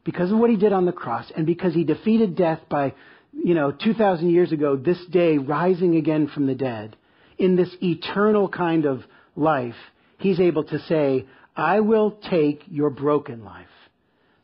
because 0.04 0.30
of 0.30 0.38
what 0.38 0.50
he 0.50 0.56
did 0.56 0.72
on 0.72 0.84
the 0.84 0.92
cross, 0.92 1.30
and 1.34 1.46
because 1.46 1.72
he 1.72 1.84
defeated 1.84 2.36
death 2.36 2.60
by, 2.68 2.92
you 3.32 3.54
know, 3.54 3.72
2,000 3.72 4.28
years 4.28 4.52
ago, 4.52 4.76
this 4.76 5.02
day 5.10 5.38
rising 5.38 5.96
again 5.96 6.28
from 6.28 6.46
the 6.46 6.54
dead 6.54 6.96
in 7.38 7.56
this 7.56 7.70
eternal 7.80 8.48
kind 8.48 8.84
of 8.84 9.02
life. 9.36 9.76
He's 10.18 10.40
able 10.40 10.64
to 10.64 10.78
say, 10.80 11.26
I 11.56 11.80
will 11.80 12.18
take 12.30 12.62
your 12.68 12.90
broken 12.90 13.44
life, 13.44 13.66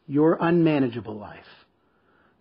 your 0.06 0.38
unmanageable 0.40 1.16
life, 1.18 1.44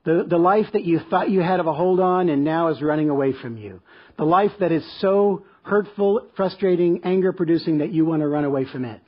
the, 0.04 0.26
the 0.28 0.38
life 0.38 0.65
that 0.74 0.84
you 0.84 1.00
thought 1.10 1.30
you 1.30 1.41
had 1.41 1.60
of 1.60 1.67
a 1.67 1.74
hold 1.74 2.00
on 2.00 2.30
and 2.30 2.43
now 2.43 2.67
is 2.67 2.82
running 2.82 3.10
away 3.10 3.34
from 3.41 3.58
you. 3.58 3.82
The 4.17 4.26
life 4.26 4.52
that 4.60 4.72
is 4.72 4.84
so 5.00 5.46
hurtful, 5.63 6.28
frustrating, 6.36 7.02
anger 7.04 7.32
producing 7.32 7.78
that 7.78 7.91
you 7.91 8.06
want 8.06 8.22
to 8.22 8.28
run 8.28 8.43
away 8.43 8.65
from 8.65 8.86
it. 8.86 9.02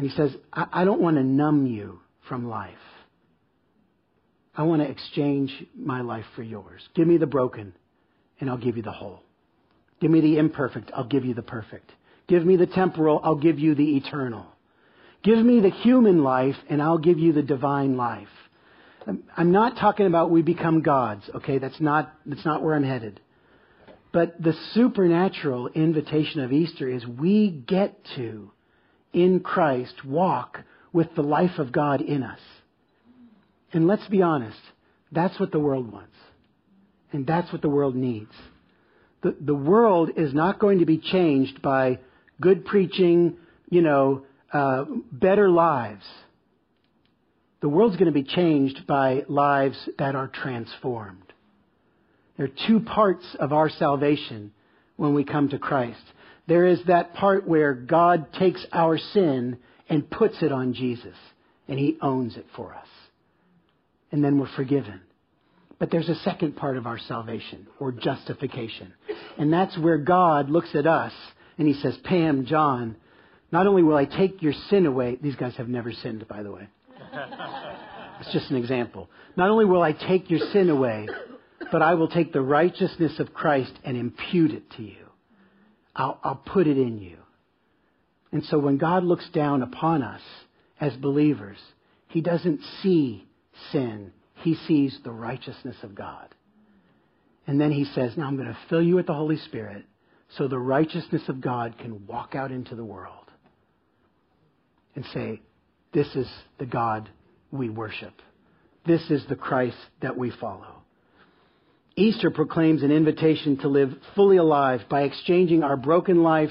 And 0.00 0.08
he 0.08 0.16
says, 0.16 0.34
I, 0.50 0.66
I 0.72 0.84
don't 0.86 1.02
want 1.02 1.18
to 1.18 1.22
numb 1.22 1.66
you 1.66 2.00
from 2.26 2.48
life. 2.48 2.72
I 4.56 4.62
want 4.62 4.80
to 4.80 4.88
exchange 4.88 5.52
my 5.76 6.00
life 6.00 6.24
for 6.34 6.42
yours. 6.42 6.80
Give 6.94 7.06
me 7.06 7.18
the 7.18 7.26
broken, 7.26 7.74
and 8.40 8.48
I'll 8.48 8.56
give 8.56 8.78
you 8.78 8.82
the 8.82 8.92
whole. 8.92 9.20
Give 10.00 10.10
me 10.10 10.22
the 10.22 10.38
imperfect, 10.38 10.90
I'll 10.96 11.04
give 11.04 11.26
you 11.26 11.34
the 11.34 11.42
perfect. 11.42 11.92
Give 12.28 12.46
me 12.46 12.56
the 12.56 12.66
temporal, 12.66 13.20
I'll 13.22 13.34
give 13.34 13.58
you 13.58 13.74
the 13.74 13.98
eternal. 13.98 14.46
Give 15.22 15.36
me 15.36 15.60
the 15.60 15.68
human 15.68 16.24
life, 16.24 16.56
and 16.70 16.80
I'll 16.80 16.96
give 16.96 17.18
you 17.18 17.34
the 17.34 17.42
divine 17.42 17.98
life. 17.98 18.28
I'm 19.36 19.52
not 19.52 19.76
talking 19.76 20.06
about 20.06 20.30
we 20.30 20.40
become 20.40 20.80
gods, 20.80 21.28
okay? 21.34 21.58
That's 21.58 21.78
not, 21.78 22.10
that's 22.24 22.46
not 22.46 22.62
where 22.62 22.74
I'm 22.74 22.84
headed. 22.84 23.20
But 24.14 24.42
the 24.42 24.54
supernatural 24.72 25.68
invitation 25.68 26.40
of 26.40 26.52
Easter 26.52 26.88
is 26.88 27.06
we 27.06 27.50
get 27.50 27.98
to, 28.16 28.52
in 29.12 29.40
Christ, 29.40 30.04
walk 30.04 30.60
with 30.92 31.14
the 31.14 31.22
life 31.22 31.58
of 31.58 31.72
God 31.72 32.00
in 32.00 32.22
us. 32.22 32.40
And 33.72 33.86
let's 33.86 34.06
be 34.08 34.22
honest, 34.22 34.58
that's 35.12 35.38
what 35.38 35.52
the 35.52 35.60
world 35.60 35.90
wants. 35.92 36.16
And 37.12 37.26
that's 37.26 37.52
what 37.52 37.62
the 37.62 37.68
world 37.68 37.94
needs. 37.94 38.32
The, 39.22 39.36
the 39.40 39.54
world 39.54 40.10
is 40.16 40.32
not 40.32 40.58
going 40.58 40.78
to 40.78 40.86
be 40.86 40.98
changed 40.98 41.60
by 41.60 41.98
good 42.40 42.64
preaching, 42.64 43.36
you 43.68 43.82
know, 43.82 44.24
uh, 44.52 44.84
better 45.12 45.50
lives. 45.50 46.04
The 47.60 47.68
world's 47.68 47.96
going 47.96 48.12
to 48.12 48.12
be 48.12 48.24
changed 48.24 48.86
by 48.86 49.24
lives 49.28 49.76
that 49.98 50.14
are 50.14 50.28
transformed. 50.28 51.32
There 52.36 52.46
are 52.46 52.66
two 52.66 52.80
parts 52.80 53.24
of 53.38 53.52
our 53.52 53.68
salvation 53.68 54.52
when 54.96 55.14
we 55.14 55.24
come 55.24 55.50
to 55.50 55.58
Christ. 55.58 56.02
There 56.50 56.66
is 56.66 56.80
that 56.88 57.14
part 57.14 57.46
where 57.46 57.74
God 57.74 58.32
takes 58.32 58.66
our 58.72 58.98
sin 58.98 59.56
and 59.88 60.10
puts 60.10 60.42
it 60.42 60.50
on 60.50 60.74
Jesus, 60.74 61.14
and 61.68 61.78
He 61.78 61.96
owns 62.02 62.36
it 62.36 62.44
for 62.56 62.74
us. 62.74 62.88
And 64.10 64.24
then 64.24 64.36
we're 64.36 64.52
forgiven. 64.56 65.00
But 65.78 65.92
there's 65.92 66.08
a 66.08 66.16
second 66.16 66.56
part 66.56 66.76
of 66.76 66.88
our 66.88 66.98
salvation, 66.98 67.68
or 67.78 67.92
justification. 67.92 68.92
And 69.38 69.52
that's 69.52 69.78
where 69.78 69.98
God 69.98 70.50
looks 70.50 70.74
at 70.74 70.88
us 70.88 71.12
and 71.56 71.68
He 71.68 71.74
says, 71.74 71.96
Pam, 72.02 72.46
John, 72.46 72.96
not 73.52 73.68
only 73.68 73.84
will 73.84 73.96
I 73.96 74.06
take 74.06 74.42
your 74.42 74.54
sin 74.70 74.86
away, 74.86 75.18
these 75.22 75.36
guys 75.36 75.54
have 75.54 75.68
never 75.68 75.92
sinned, 75.92 76.26
by 76.26 76.42
the 76.42 76.50
way. 76.50 76.68
It's 78.20 78.32
just 78.34 78.50
an 78.50 78.56
example. 78.56 79.08
Not 79.34 79.48
only 79.48 79.64
will 79.64 79.82
I 79.82 79.92
take 79.92 80.28
your 80.28 80.40
sin 80.52 80.68
away, 80.68 81.08
but 81.72 81.80
I 81.80 81.94
will 81.94 82.08
take 82.08 82.34
the 82.34 82.42
righteousness 82.42 83.18
of 83.18 83.32
Christ 83.32 83.72
and 83.82 83.96
impute 83.96 84.50
it 84.50 84.68
to 84.72 84.82
you. 84.82 85.09
I'll, 85.94 86.18
I'll 86.22 86.42
put 86.46 86.66
it 86.66 86.78
in 86.78 86.98
you. 86.98 87.16
And 88.32 88.44
so 88.44 88.58
when 88.58 88.78
God 88.78 89.04
looks 89.04 89.28
down 89.30 89.62
upon 89.62 90.02
us 90.02 90.22
as 90.80 90.94
believers, 90.96 91.58
He 92.08 92.20
doesn't 92.20 92.60
see 92.82 93.26
sin. 93.72 94.12
He 94.36 94.54
sees 94.54 94.98
the 95.02 95.10
righteousness 95.10 95.76
of 95.82 95.94
God. 95.94 96.34
And 97.46 97.60
then 97.60 97.72
He 97.72 97.84
says, 97.84 98.16
Now 98.16 98.26
I'm 98.26 98.36
going 98.36 98.48
to 98.48 98.58
fill 98.68 98.82
you 98.82 98.94
with 98.94 99.06
the 99.06 99.14
Holy 99.14 99.36
Spirit 99.36 99.84
so 100.36 100.46
the 100.46 100.58
righteousness 100.58 101.22
of 101.28 101.40
God 101.40 101.76
can 101.78 102.06
walk 102.06 102.34
out 102.34 102.52
into 102.52 102.76
the 102.76 102.84
world 102.84 103.14
and 104.94 105.04
say, 105.12 105.40
This 105.92 106.14
is 106.14 106.28
the 106.58 106.66
God 106.66 107.10
we 107.50 107.68
worship. 107.68 108.14
This 108.86 109.10
is 109.10 109.24
the 109.28 109.36
Christ 109.36 109.76
that 110.00 110.16
we 110.16 110.30
follow. 110.30 110.79
Easter 112.00 112.30
proclaims 112.30 112.82
an 112.82 112.90
invitation 112.90 113.58
to 113.58 113.68
live 113.68 113.92
fully 114.14 114.38
alive 114.38 114.80
by 114.88 115.02
exchanging 115.02 115.62
our 115.62 115.76
broken 115.76 116.22
life 116.22 116.50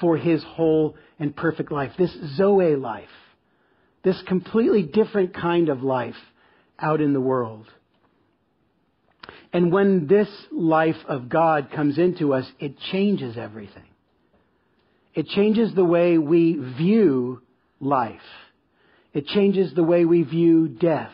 for 0.00 0.18
his 0.18 0.42
whole 0.44 0.96
and 1.18 1.34
perfect 1.34 1.72
life. 1.72 1.92
This 1.98 2.14
Zoe 2.36 2.76
life. 2.76 3.08
This 4.04 4.20
completely 4.28 4.82
different 4.82 5.34
kind 5.34 5.70
of 5.70 5.82
life 5.82 6.16
out 6.78 7.00
in 7.00 7.14
the 7.14 7.20
world. 7.20 7.66
And 9.52 9.72
when 9.72 10.08
this 10.08 10.28
life 10.50 10.96
of 11.08 11.28
God 11.28 11.70
comes 11.74 11.98
into 11.98 12.34
us, 12.34 12.46
it 12.58 12.78
changes 12.90 13.38
everything. 13.38 13.88
It 15.14 15.28
changes 15.28 15.74
the 15.74 15.84
way 15.84 16.18
we 16.18 16.54
view 16.54 17.40
life. 17.80 18.20
It 19.14 19.26
changes 19.26 19.74
the 19.74 19.82
way 19.82 20.04
we 20.04 20.22
view 20.22 20.68
death. 20.68 21.12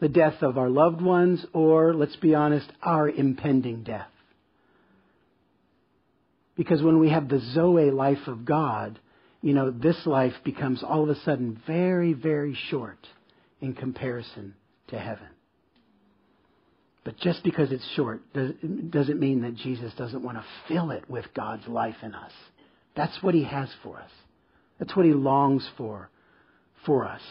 The 0.00 0.08
death 0.08 0.42
of 0.42 0.58
our 0.58 0.68
loved 0.68 1.00
ones, 1.00 1.44
or, 1.52 1.94
let's 1.94 2.16
be 2.16 2.34
honest, 2.34 2.70
our 2.82 3.08
impending 3.08 3.82
death. 3.82 4.10
Because 6.56 6.82
when 6.82 6.98
we 6.98 7.10
have 7.10 7.28
the 7.28 7.40
Zoe 7.54 7.90
life 7.90 8.26
of 8.26 8.44
God, 8.44 8.98
you 9.42 9.54
know, 9.54 9.70
this 9.70 10.06
life 10.06 10.34
becomes 10.44 10.82
all 10.82 11.04
of 11.04 11.08
a 11.08 11.20
sudden 11.20 11.60
very, 11.66 12.12
very 12.12 12.56
short 12.68 12.98
in 13.60 13.74
comparison 13.74 14.54
to 14.88 14.98
heaven. 14.98 15.28
But 17.04 17.16
just 17.18 17.42
because 17.42 17.72
it's 17.72 17.88
short 17.94 18.20
doesn't 18.34 19.20
mean 19.20 19.42
that 19.42 19.54
Jesus 19.54 19.92
doesn't 19.94 20.22
want 20.22 20.38
to 20.38 20.44
fill 20.66 20.90
it 20.90 21.08
with 21.08 21.24
God's 21.34 21.66
life 21.66 21.96
in 22.02 22.14
us. 22.14 22.32
That's 22.96 23.22
what 23.22 23.34
he 23.34 23.44
has 23.44 23.68
for 23.82 23.98
us. 23.98 24.10
That's 24.78 24.94
what 24.94 25.06
he 25.06 25.12
longs 25.12 25.66
for 25.76 26.10
for 26.84 27.06
us. 27.06 27.22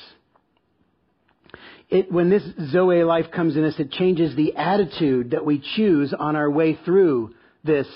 It, 1.89 2.11
when 2.11 2.29
this 2.29 2.43
Zoe 2.71 3.03
life 3.03 3.31
comes 3.31 3.55
in 3.55 3.63
us, 3.63 3.75
it 3.79 3.91
changes 3.91 4.35
the 4.35 4.55
attitude 4.55 5.31
that 5.31 5.45
we 5.45 5.63
choose 5.75 6.13
on 6.17 6.35
our 6.35 6.49
way 6.49 6.77
through 6.83 7.33
this, 7.63 7.87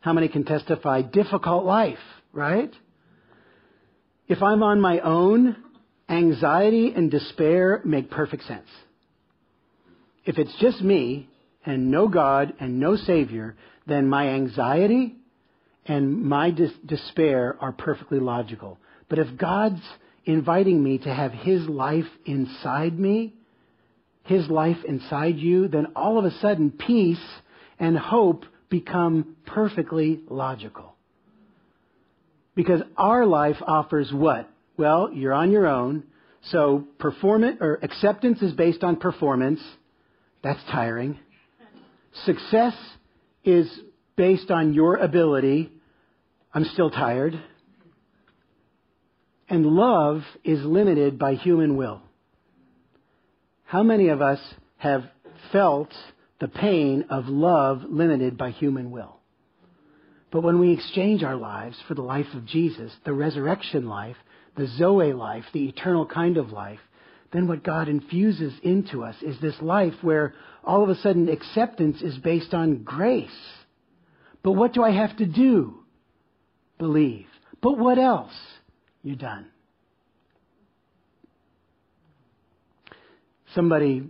how 0.00 0.12
many 0.12 0.28
can 0.28 0.44
testify, 0.44 1.02
difficult 1.02 1.64
life, 1.64 1.98
right? 2.32 2.72
If 4.28 4.42
I'm 4.42 4.62
on 4.62 4.80
my 4.80 5.00
own, 5.00 5.56
anxiety 6.08 6.92
and 6.94 7.10
despair 7.10 7.80
make 7.84 8.10
perfect 8.10 8.46
sense. 8.46 8.68
If 10.24 10.38
it's 10.38 10.54
just 10.60 10.80
me 10.80 11.28
and 11.66 11.90
no 11.90 12.08
God 12.08 12.54
and 12.60 12.78
no 12.78 12.96
Savior, 12.96 13.56
then 13.86 14.08
my 14.08 14.28
anxiety 14.28 15.16
and 15.86 16.22
my 16.22 16.50
dis- 16.50 16.72
despair 16.86 17.56
are 17.60 17.72
perfectly 17.72 18.20
logical. 18.20 18.78
But 19.08 19.18
if 19.18 19.36
God's 19.36 19.82
inviting 20.24 20.82
me 20.82 20.98
to 20.98 21.12
have 21.12 21.32
His 21.32 21.66
life 21.68 22.08
inside 22.24 22.98
me, 22.98 23.34
His 24.24 24.48
life 24.48 24.78
inside 24.86 25.36
you, 25.36 25.68
then 25.68 25.88
all 25.96 26.18
of 26.18 26.24
a 26.24 26.30
sudden 26.38 26.70
peace 26.70 27.22
and 27.78 27.98
hope 27.98 28.44
become 28.68 29.36
perfectly 29.46 30.20
logical. 30.28 30.94
Because 32.54 32.82
our 32.96 33.26
life 33.26 33.56
offers 33.66 34.12
what? 34.12 34.48
Well, 34.76 35.10
you're 35.12 35.32
on 35.32 35.50
your 35.50 35.66
own. 35.66 36.04
So 36.50 36.84
performance 36.98 37.58
or 37.60 37.78
acceptance 37.82 38.42
is 38.42 38.52
based 38.52 38.84
on 38.84 38.96
performance. 38.96 39.60
That's 40.42 40.60
tiring. 40.70 41.18
Success 42.24 42.74
is 43.44 43.68
based 44.16 44.50
on 44.50 44.74
your 44.74 44.96
ability. 44.96 45.72
I'm 46.52 46.64
still 46.64 46.90
tired. 46.90 47.40
And 49.48 49.66
love 49.66 50.22
is 50.42 50.64
limited 50.64 51.18
by 51.18 51.34
human 51.34 51.76
will. 51.76 52.00
How 53.64 53.82
many 53.82 54.08
of 54.08 54.22
us 54.22 54.40
have 54.76 55.04
felt 55.52 55.92
the 56.40 56.48
pain 56.48 57.04
of 57.10 57.26
love 57.26 57.82
limited 57.88 58.38
by 58.38 58.50
human 58.50 58.90
will? 58.90 59.16
But 60.30 60.42
when 60.42 60.58
we 60.58 60.72
exchange 60.72 61.22
our 61.22 61.36
lives 61.36 61.76
for 61.86 61.94
the 61.94 62.02
life 62.02 62.26
of 62.34 62.46
Jesus, 62.46 62.92
the 63.04 63.12
resurrection 63.12 63.88
life, 63.88 64.16
the 64.56 64.66
Zoe 64.66 65.12
life, 65.12 65.44
the 65.52 65.66
eternal 65.66 66.06
kind 66.06 66.36
of 66.36 66.50
life, 66.50 66.80
then 67.32 67.48
what 67.48 67.64
God 67.64 67.88
infuses 67.88 68.52
into 68.62 69.02
us 69.02 69.16
is 69.22 69.40
this 69.40 69.60
life 69.60 69.94
where 70.02 70.34
all 70.62 70.82
of 70.82 70.88
a 70.88 70.94
sudden 70.96 71.28
acceptance 71.28 72.00
is 72.00 72.16
based 72.18 72.54
on 72.54 72.84
grace. 72.84 73.28
But 74.42 74.52
what 74.52 74.72
do 74.72 74.82
I 74.82 74.90
have 74.90 75.16
to 75.18 75.26
do? 75.26 75.80
Believe. 76.78 77.26
But 77.60 77.78
what 77.78 77.98
else? 77.98 78.34
You're 79.04 79.16
done. 79.16 79.46
Somebody, 83.54 84.08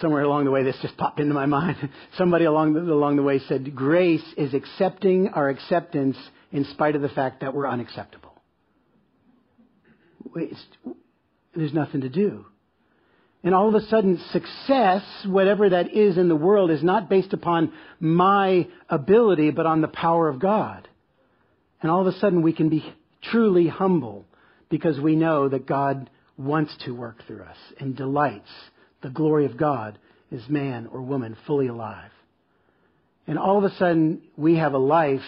somewhere 0.00 0.22
along 0.22 0.44
the 0.44 0.50
way, 0.50 0.64
this 0.64 0.76
just 0.82 0.96
popped 0.98 1.20
into 1.20 1.32
my 1.32 1.46
mind. 1.46 1.76
Somebody 2.18 2.44
along 2.44 2.74
the, 2.74 2.80
along 2.80 3.16
the 3.16 3.22
way 3.22 3.38
said, 3.38 3.74
Grace 3.74 4.24
is 4.36 4.52
accepting 4.52 5.28
our 5.28 5.48
acceptance 5.48 6.16
in 6.50 6.64
spite 6.64 6.96
of 6.96 7.02
the 7.02 7.08
fact 7.08 7.40
that 7.40 7.54
we're 7.54 7.68
unacceptable. 7.68 8.34
It's, 10.34 10.62
there's 11.54 11.72
nothing 11.72 12.02
to 12.02 12.08
do. 12.08 12.46
And 13.44 13.54
all 13.54 13.68
of 13.68 13.74
a 13.76 13.86
sudden, 13.86 14.20
success, 14.32 15.02
whatever 15.24 15.70
that 15.70 15.94
is 15.94 16.18
in 16.18 16.28
the 16.28 16.36
world, 16.36 16.72
is 16.72 16.82
not 16.82 17.08
based 17.08 17.32
upon 17.32 17.72
my 18.00 18.66
ability, 18.90 19.52
but 19.52 19.66
on 19.66 19.80
the 19.80 19.88
power 19.88 20.28
of 20.28 20.40
God. 20.40 20.88
And 21.80 21.92
all 21.92 22.00
of 22.00 22.12
a 22.12 22.18
sudden, 22.18 22.42
we 22.42 22.52
can 22.52 22.68
be 22.68 22.84
truly 23.22 23.68
humble 23.68 24.24
because 24.68 24.98
we 25.00 25.16
know 25.16 25.48
that 25.48 25.66
God 25.66 26.10
wants 26.36 26.74
to 26.84 26.92
work 26.94 27.24
through 27.26 27.42
us 27.42 27.56
and 27.80 27.96
delights 27.96 28.50
the 29.02 29.10
glory 29.10 29.44
of 29.46 29.56
God 29.56 29.98
is 30.30 30.48
man 30.48 30.88
or 30.92 31.02
woman 31.02 31.36
fully 31.46 31.68
alive. 31.68 32.10
And 33.26 33.38
all 33.38 33.58
of 33.58 33.64
a 33.64 33.74
sudden, 33.76 34.22
we 34.36 34.56
have 34.56 34.72
a 34.72 34.78
life 34.78 35.20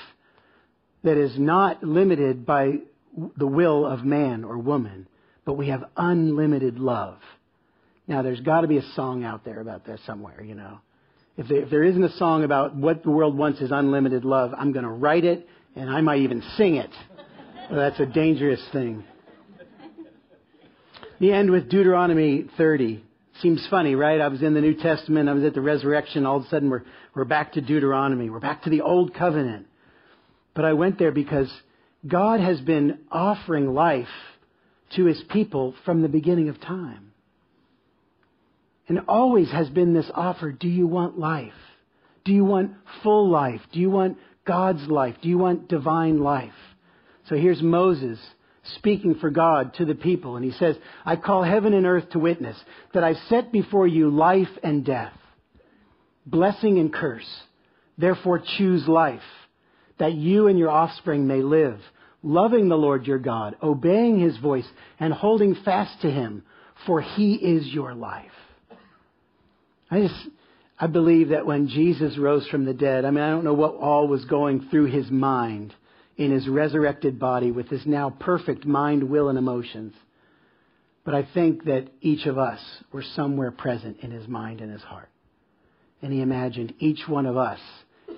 that 1.03 1.17
is 1.17 1.39
not 1.39 1.83
limited 1.83 2.47
by 2.47 2.79
the 3.37 3.47
will 3.47 3.87
of 3.87 4.05
man 4.05 4.45
or 4.45 4.59
woman, 4.59 5.09
but 5.45 5.55
we 5.55 5.69
have 5.69 5.85
unlimited 5.97 6.79
love. 6.79 7.19
Now, 8.07 8.23
there's 8.23 8.41
got 8.41 8.63
to 8.63 8.67
be 8.67 8.79
a 8.79 8.93
song 8.95 9.25
out 9.25 9.45
there 9.45 9.61
about 9.61 9.87
that 9.87 10.01
somewhere, 10.07 10.43
you 10.43 10.55
know. 10.55 10.81
If 11.37 11.49
there, 11.49 11.63
if 11.63 11.71
there 11.71 11.85
isn't 11.85 12.03
a 12.03 12.17
song 12.17 12.45
about 12.45 12.75
what 12.75 13.03
the 13.03 13.11
world 13.11 13.37
wants 13.37 13.61
is 13.61 13.71
unlimited 13.71 14.25
love, 14.25 14.53
I'm 14.57 14.73
going 14.73 14.85
to 14.85 14.91
write 14.91 15.25
it 15.25 15.49
and 15.77 15.89
I 15.89 16.01
might 16.01 16.21
even 16.21 16.43
sing 16.57 16.77
it. 16.77 16.91
That's 17.77 18.01
a 18.01 18.07
dangerous 18.07 18.61
thing. 18.73 19.05
The 21.21 21.33
end 21.33 21.51
with 21.51 21.69
Deuteronomy 21.69 22.47
30. 22.57 23.05
Seems 23.41 23.67
funny, 23.71 23.95
right? 23.95 24.21
I 24.21 24.29
was 24.29 24.43
in 24.43 24.55
the 24.55 24.61
New 24.61 24.75
Testament, 24.75 25.29
I 25.29 25.33
was 25.33 25.45
at 25.45 25.55
the 25.55 25.61
resurrection, 25.61 26.27
all 26.27 26.39
of 26.39 26.45
a 26.45 26.49
sudden 26.49 26.69
we're, 26.69 26.83
we're 27.15 27.25
back 27.25 27.53
to 27.53 27.61
Deuteronomy. 27.61 28.29
We're 28.29 28.41
back 28.41 28.65
to 28.65 28.71
the 28.71 28.83
Old 28.83 29.15
Covenant. 29.15 29.67
But 30.55 30.65
I 30.65 30.73
went 30.73 30.99
there 30.99 31.13
because 31.13 31.51
God 32.07 32.41
has 32.41 32.61
been 32.61 32.99
offering 33.11 33.73
life 33.73 34.09
to 34.97 35.05
his 35.05 35.23
people 35.31 35.75
from 35.85 36.03
the 36.03 36.09
beginning 36.09 36.49
of 36.49 36.61
time. 36.61 37.13
And 38.89 39.01
always 39.07 39.51
has 39.53 39.69
been 39.69 39.95
this 39.95 40.11
offer 40.15 40.51
do 40.51 40.69
you 40.69 40.87
want 40.87 41.19
life? 41.19 41.53
Do 42.25 42.33
you 42.33 42.45
want 42.45 42.73
full 43.03 43.31
life? 43.31 43.61
Do 43.73 43.79
you 43.79 43.91
want 43.91 44.19
God's 44.45 44.87
life? 44.89 45.15
Do 45.23 45.29
you 45.29 45.39
want 45.39 45.69
divine 45.69 46.19
life? 46.19 46.53
So 47.31 47.37
here's 47.37 47.63
Moses 47.63 48.19
speaking 48.75 49.15
for 49.15 49.31
God 49.31 49.75
to 49.75 49.85
the 49.85 49.95
people, 49.95 50.35
and 50.35 50.45
he 50.45 50.51
says, 50.51 50.77
I 51.07 51.15
call 51.15 51.45
heaven 51.45 51.73
and 51.73 51.87
earth 51.87 52.11
to 52.11 52.19
witness 52.19 52.57
that 52.93 53.05
I've 53.05 53.17
set 53.29 53.53
before 53.53 53.87
you 53.87 54.11
life 54.11 54.51
and 54.65 54.85
death, 54.85 55.15
blessing 56.27 56.79
and 56.81 56.93
curse. 56.93 57.29
Therefore 57.97 58.43
choose 58.59 58.87
life, 58.89 59.23
that 59.99 60.15
you 60.15 60.49
and 60.49 60.59
your 60.59 60.71
offspring 60.71 61.27
may 61.27 61.41
live 61.41 61.81
loving 62.23 62.69
the 62.69 62.77
Lord 62.77 63.07
your 63.07 63.19
God, 63.19 63.57
obeying 63.63 64.21
his 64.21 64.37
voice, 64.37 64.67
and 64.99 65.13
holding 65.13 65.55
fast 65.55 66.03
to 66.03 66.11
him, 66.11 66.43
for 66.87 67.01
he 67.01 67.35
is 67.35 67.67
your 67.69 67.95
life. 67.95 68.27
I 69.91 70.03
just, 70.03 70.29
I 70.79 70.87
believe 70.87 71.31
that 71.31 71.47
when 71.47 71.69
Jesus 71.69 72.19
rose 72.19 72.47
from 72.49 72.67
the 72.67 72.75
dead, 72.75 73.07
I 73.07 73.11
mean, 73.11 73.25
I 73.25 73.31
don't 73.31 73.45
know 73.45 73.55
what 73.55 73.77
all 73.77 74.07
was 74.07 74.25
going 74.27 74.69
through 74.69 74.87
his 74.87 75.11
mind 75.11 75.75
in 76.21 76.31
his 76.31 76.47
resurrected 76.47 77.19
body 77.19 77.51
with 77.51 77.69
his 77.69 77.87
now 77.87 78.11
perfect 78.11 78.67
mind, 78.67 79.03
will, 79.03 79.31
and 79.31 79.39
emotions. 79.39 79.95
But 81.03 81.15
I 81.15 81.27
think 81.33 81.65
that 81.65 81.89
each 82.03 82.27
of 82.27 82.37
us 82.37 82.61
were 82.93 83.03
somewhere 83.17 83.51
present 83.51 84.01
in 84.03 84.11
his 84.11 84.29
mind 84.29 84.61
and 84.61 84.71
his 84.71 84.83
heart. 84.83 85.09
And 86.03 86.13
he 86.13 86.21
imagined 86.21 86.75
each 86.79 87.09
one 87.09 87.25
of 87.25 87.39
us 87.39 87.59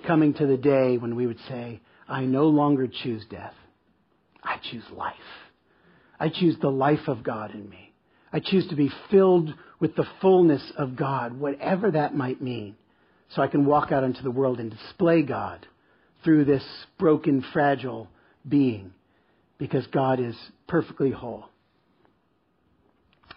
coming 0.05 0.33
to 0.33 0.45
the 0.45 0.57
day 0.57 0.97
when 0.97 1.15
we 1.15 1.25
would 1.25 1.39
say, 1.47 1.79
I 2.05 2.25
no 2.25 2.47
longer 2.47 2.87
choose 2.87 3.23
death. 3.29 3.53
I 4.43 4.57
choose 4.69 4.83
life. 4.91 5.15
I 6.19 6.27
choose 6.27 6.57
the 6.61 6.69
life 6.69 7.07
of 7.07 7.23
God 7.23 7.51
in 7.51 7.69
me. 7.69 7.93
I 8.33 8.41
choose 8.41 8.67
to 8.67 8.75
be 8.75 8.91
filled 9.11 9.53
with 9.79 9.95
the 9.95 10.07
fullness 10.19 10.73
of 10.77 10.97
God, 10.97 11.39
whatever 11.39 11.89
that 11.91 12.13
might 12.13 12.41
mean, 12.41 12.75
so 13.29 13.41
I 13.41 13.47
can 13.47 13.65
walk 13.65 13.93
out 13.93 14.03
into 14.03 14.23
the 14.23 14.31
world 14.31 14.59
and 14.59 14.71
display 14.71 15.21
God 15.21 15.65
through 16.23 16.45
this 16.45 16.63
broken, 16.97 17.43
fragile 17.53 18.07
being, 18.47 18.93
because 19.57 19.85
God 19.87 20.19
is 20.19 20.35
perfectly 20.67 21.11
whole. 21.11 21.45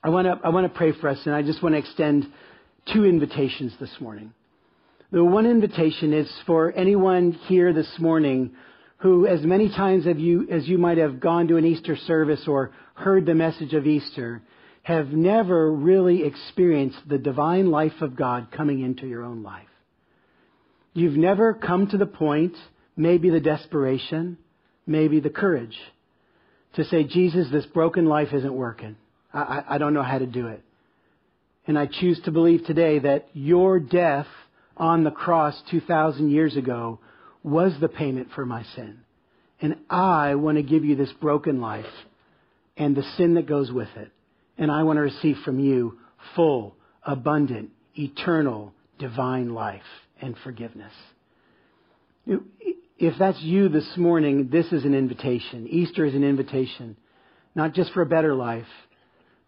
I 0.03 0.11
want 0.11 0.27
to 0.27 0.38
I 0.44 0.51
want 0.51 0.72
to 0.72 0.77
pray 0.77 0.92
for 0.92 1.09
us, 1.09 1.18
and 1.25 1.35
I 1.35 1.42
just 1.42 1.62
want 1.62 1.75
to 1.75 1.79
extend 1.79 2.27
two 2.92 3.05
invitations 3.05 3.72
this 3.81 3.94
morning. 4.01 4.33
The 5.11 5.25
one 5.25 5.46
invitation 5.46 6.12
is 6.12 6.31
for 6.46 6.72
anyone 6.72 7.33
here 7.33 7.72
this 7.72 7.90
morning 7.99 8.53
who, 8.99 9.27
as 9.27 9.42
many 9.42 9.68
times 9.68 10.07
as 10.07 10.16
you, 10.16 10.49
as 10.51 10.66
you 10.66 10.79
might 10.79 10.99
have 10.99 11.20
gone 11.20 11.49
to 11.49 11.57
an 11.57 11.64
Easter 11.64 11.96
service 11.96 12.42
or 12.46 12.72
heard 12.94 13.27
the 13.27 13.35
message 13.35 13.75
of 13.75 13.87
Easter, 13.87 14.42
have 14.83 15.09
never 15.09 15.70
really 15.70 16.25
experienced 16.25 16.99
the 17.09 17.18
divine 17.18 17.70
life 17.70 18.01
of 18.01 18.16
God 18.16 18.49
coming 18.51 18.81
into 18.81 19.07
your 19.07 19.22
own 19.22 19.42
life. 19.42 19.66
You've 20.94 21.16
never 21.16 21.53
come 21.53 21.88
to 21.88 21.99
the 21.99 22.07
point, 22.07 22.55
maybe 22.96 23.30
the 23.30 23.40
desperation, 23.40 24.38
maybe 24.87 25.20
the 25.20 25.30
courage, 25.30 25.76
to 26.74 26.85
say, 26.85 27.04
Jesus, 27.04 27.48
this 27.50 27.66
broken 27.66 28.06
life 28.06 28.28
isn't 28.32 28.52
working. 28.52 28.96
I, 29.32 29.40
I, 29.40 29.64
I 29.74 29.78
don't 29.78 29.94
know 29.94 30.02
how 30.02 30.18
to 30.18 30.26
do 30.26 30.48
it. 30.48 30.62
And 31.66 31.78
I 31.78 31.87
choose 31.87 32.20
to 32.24 32.30
believe 32.30 32.64
today 32.64 33.00
that 33.00 33.28
your 33.32 33.80
death 33.80 34.26
on 34.76 35.04
the 35.04 35.11
cross 35.11 35.61
2,000 35.70 36.30
years 36.30 36.56
ago 36.56 37.00
was 37.42 37.72
the 37.80 37.88
payment 37.88 38.28
for 38.35 38.46
my 38.46 38.62
sin. 38.74 39.00
And 39.61 39.76
I 39.88 40.35
want 40.35 40.59
to 40.59 40.62
give 40.62 40.85
you 40.85 40.96
this 40.96 41.12
broken 41.20 41.61
life 41.61 41.87
and 42.76 42.94
the 42.94 43.02
sin 43.16 43.35
that 43.35 43.46
goes 43.46 43.72
with 43.72 43.88
it. 43.96 44.11
And 44.59 44.70
I 44.70 44.82
want 44.82 44.98
to 44.98 45.02
receive 45.02 45.37
from 45.44 45.59
you 45.59 45.98
full, 46.35 46.76
abundant, 47.04 47.70
eternal, 47.94 48.72
divine 48.98 49.54
life 49.54 49.82
and 50.20 50.37
forgiveness. 50.44 50.92
If 52.98 53.18
that's 53.18 53.40
you 53.42 53.68
this 53.68 53.88
morning, 53.96 54.48
this 54.50 54.66
is 54.72 54.85
an 54.85 54.94
invitation. 54.94 55.66
Easter 55.68 56.06
is 56.06 56.14
an 56.14 56.24
invitation, 56.24 56.96
not 57.54 57.74
just 57.74 57.92
for 57.92 58.00
a 58.00 58.06
better 58.06 58.35
life, 58.35 58.66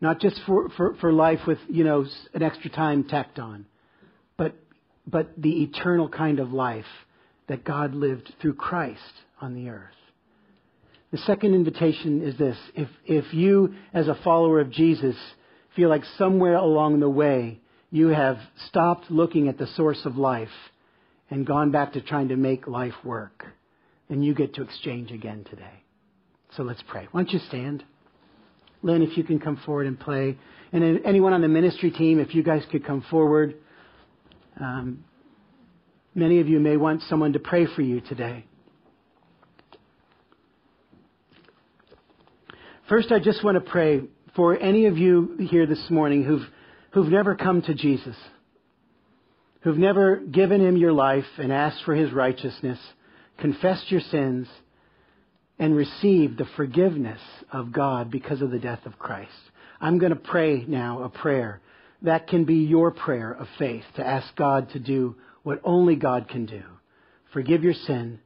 not 0.00 0.20
just 0.20 0.38
for, 0.46 0.68
for, 0.70 0.94
for 1.00 1.12
life 1.12 1.40
with, 1.46 1.58
you 1.68 1.82
know, 1.82 2.04
an 2.34 2.42
extra 2.42 2.70
time 2.70 3.04
tacked 3.04 3.38
on, 3.38 3.64
but, 4.37 4.54
but 5.06 5.30
the 5.38 5.62
eternal 5.62 6.08
kind 6.11 6.40
of 6.40 6.52
life 6.52 6.84
that 7.48 7.64
God 7.64 7.94
lived 7.94 8.32
through 8.40 8.54
Christ 8.54 9.00
on 9.40 9.54
the 9.54 9.70
earth. 9.70 9.94
The 11.11 11.18
second 11.18 11.54
invitation 11.54 12.22
is 12.22 12.37
this. 12.37 12.58
If, 12.74 12.88
if 13.06 13.32
you, 13.32 13.74
as 13.94 14.08
a 14.08 14.18
follower 14.22 14.61
of 14.61 14.70
Jesus, 14.70 15.16
feel 15.74 15.88
like 15.88 16.04
somewhere 16.18 16.56
along 16.56 17.00
the 17.00 17.08
way 17.08 17.61
you 17.90 18.08
have 18.08 18.37
stopped 18.66 19.11
looking 19.11 19.48
at 19.48 19.56
the 19.56 19.66
source 19.68 20.02
of 20.04 20.18
life 20.18 20.50
and 21.30 21.46
gone 21.46 21.70
back 21.70 21.92
to 21.92 22.00
trying 22.00 22.28
to 22.28 22.36
make 22.36 22.66
life 22.66 22.94
work, 23.04 23.44
then 24.08 24.22
you 24.22 24.34
get 24.34 24.54
to 24.54 24.62
exchange 24.62 25.10
again 25.10 25.44
today. 25.48 25.82
So 26.56 26.62
let's 26.62 26.82
pray. 26.88 27.08
Why 27.10 27.22
don't 27.22 27.32
you 27.32 27.40
stand? 27.48 27.84
Lynn, 28.82 29.02
if 29.02 29.16
you 29.16 29.24
can 29.24 29.38
come 29.38 29.60
forward 29.66 29.86
and 29.86 29.98
play. 29.98 30.38
And 30.72 31.04
anyone 31.04 31.32
on 31.32 31.42
the 31.42 31.48
ministry 31.48 31.90
team, 31.90 32.18
if 32.18 32.34
you 32.34 32.42
guys 32.42 32.62
could 32.70 32.86
come 32.86 33.04
forward. 33.10 33.54
Um, 34.60 35.04
many 36.14 36.40
of 36.40 36.48
you 36.48 36.60
may 36.60 36.76
want 36.76 37.02
someone 37.02 37.32
to 37.34 37.38
pray 37.38 37.66
for 37.74 37.82
you 37.82 38.00
today. 38.00 38.44
First, 42.88 43.12
I 43.12 43.18
just 43.18 43.44
want 43.44 43.62
to 43.62 43.70
pray 43.70 44.00
for 44.34 44.58
any 44.58 44.86
of 44.86 44.96
you 44.96 45.36
here 45.50 45.66
this 45.66 45.84
morning 45.90 46.24
who've, 46.24 46.46
who've 46.92 47.10
never 47.10 47.34
come 47.34 47.60
to 47.62 47.74
Jesus, 47.74 48.16
who've 49.68 49.76
never 49.76 50.16
given 50.16 50.62
him 50.62 50.78
your 50.78 50.94
life 50.94 51.26
and 51.37 51.52
asked 51.52 51.85
for 51.85 51.94
his 51.94 52.11
righteousness, 52.11 52.78
confessed 53.37 53.90
your 53.90 54.00
sins, 54.00 54.48
and 55.59 55.76
received 55.76 56.38
the 56.38 56.48
forgiveness 56.57 57.20
of 57.52 57.70
God 57.70 58.11
because 58.11 58.40
of 58.40 58.50
the 58.50 58.59
death 58.59 58.87
of 58.87 58.98
Christ. 58.98 59.31
I'm 59.78 59.98
going 59.98 60.09
to 60.09 60.16
pray 60.16 60.64
now 60.66 61.02
a 61.02 61.11
prayer 61.11 61.61
that 62.00 62.28
can 62.28 62.46
be 62.46 62.54
your 62.54 62.92
prayer 62.92 63.31
of 63.31 63.46
faith 63.59 63.85
to 63.96 64.07
ask 64.07 64.35
God 64.37 64.70
to 64.70 64.78
do 64.78 65.16
what 65.42 65.61
only 65.64 65.96
God 65.96 66.31
can 66.31 66.46
do. 66.46 66.62
Forgive 67.35 67.62
your 67.62 67.74
sin, 67.74 68.20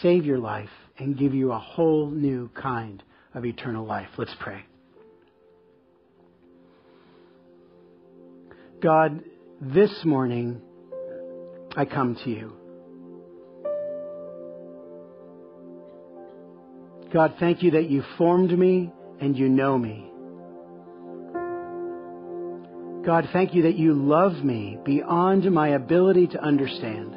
save 0.00 0.26
your 0.26 0.38
life, 0.38 0.68
and 0.98 1.16
give 1.16 1.32
you 1.32 1.52
a 1.52 1.60
whole 1.60 2.10
new 2.10 2.50
kind 2.60 3.04
of 3.34 3.44
eternal 3.44 3.86
life. 3.86 4.08
Let's 4.18 4.34
pray. 4.40 4.64
God, 8.80 9.22
this 9.60 9.92
morning 10.04 10.60
I 11.76 11.84
come 11.84 12.16
to 12.24 12.30
you. 12.30 12.52
God, 17.12 17.34
thank 17.38 17.62
you 17.62 17.72
that 17.72 17.90
you 17.90 18.02
formed 18.16 18.56
me 18.58 18.90
and 19.20 19.36
you 19.36 19.48
know 19.48 19.78
me. 19.78 20.08
God, 23.04 23.28
thank 23.32 23.54
you 23.54 23.62
that 23.62 23.76
you 23.76 23.94
love 23.94 24.44
me 24.44 24.78
beyond 24.84 25.50
my 25.50 25.68
ability 25.68 26.28
to 26.28 26.42
understand. 26.42 27.16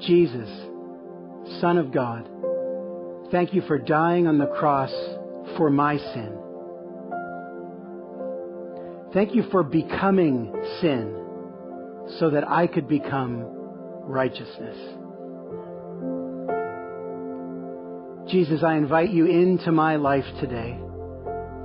Jesus, 0.00 0.48
Son 1.60 1.78
of 1.78 1.92
God, 1.92 2.28
Thank 3.30 3.54
you 3.54 3.62
for 3.62 3.78
dying 3.78 4.26
on 4.26 4.38
the 4.38 4.46
cross 4.46 4.90
for 5.56 5.70
my 5.70 5.98
sin. 5.98 6.36
Thank 9.14 9.36
you 9.36 9.44
for 9.52 9.62
becoming 9.62 10.52
sin 10.80 11.14
so 12.18 12.30
that 12.30 12.48
I 12.48 12.66
could 12.66 12.88
become 12.88 13.44
righteousness. 14.04 14.76
Jesus, 18.30 18.62
I 18.62 18.76
invite 18.76 19.10
you 19.10 19.26
into 19.26 19.72
my 19.72 19.96
life 19.96 20.24
today. 20.40 20.78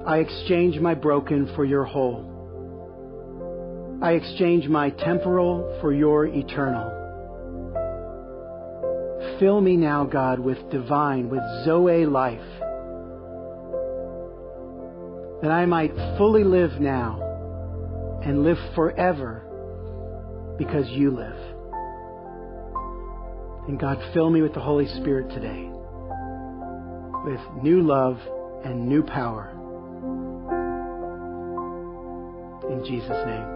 I 0.06 0.17
exchange 0.17 0.80
my 0.80 0.95
broken 0.95 1.54
for 1.56 1.63
your 1.63 1.84
whole. 1.84 2.32
I 4.02 4.13
exchange 4.13 4.67
my 4.67 4.89
temporal 4.89 5.78
for 5.82 5.93
your 5.93 6.26
eternal. 6.26 6.91
Fill 9.39 9.62
me 9.62 9.78
now, 9.78 10.06
God, 10.06 10.39
with 10.39 10.58
divine, 10.71 11.30
with 11.30 11.41
Zoe 11.65 12.06
life, 12.06 12.39
that 15.41 15.52
I 15.52 15.65
might 15.65 15.95
fully 16.17 16.43
live 16.43 16.80
now 16.80 17.21
and 18.24 18.43
live 18.43 18.58
forever 18.74 19.45
because 20.58 20.88
you 20.89 21.12
live. 21.12 21.38
And 23.68 23.80
God, 23.80 23.98
fill 24.13 24.30
me 24.30 24.41
with 24.41 24.54
the 24.54 24.60
Holy 24.60 24.88
Spirit 24.88 25.30
today, 25.30 25.70
with 27.26 27.63
new 27.63 27.82
love 27.82 28.20
and 28.63 28.88
new 28.88 29.04
power. 29.04 29.52
In 32.70 32.84
Jesus' 32.86 33.26
name. 33.26 33.55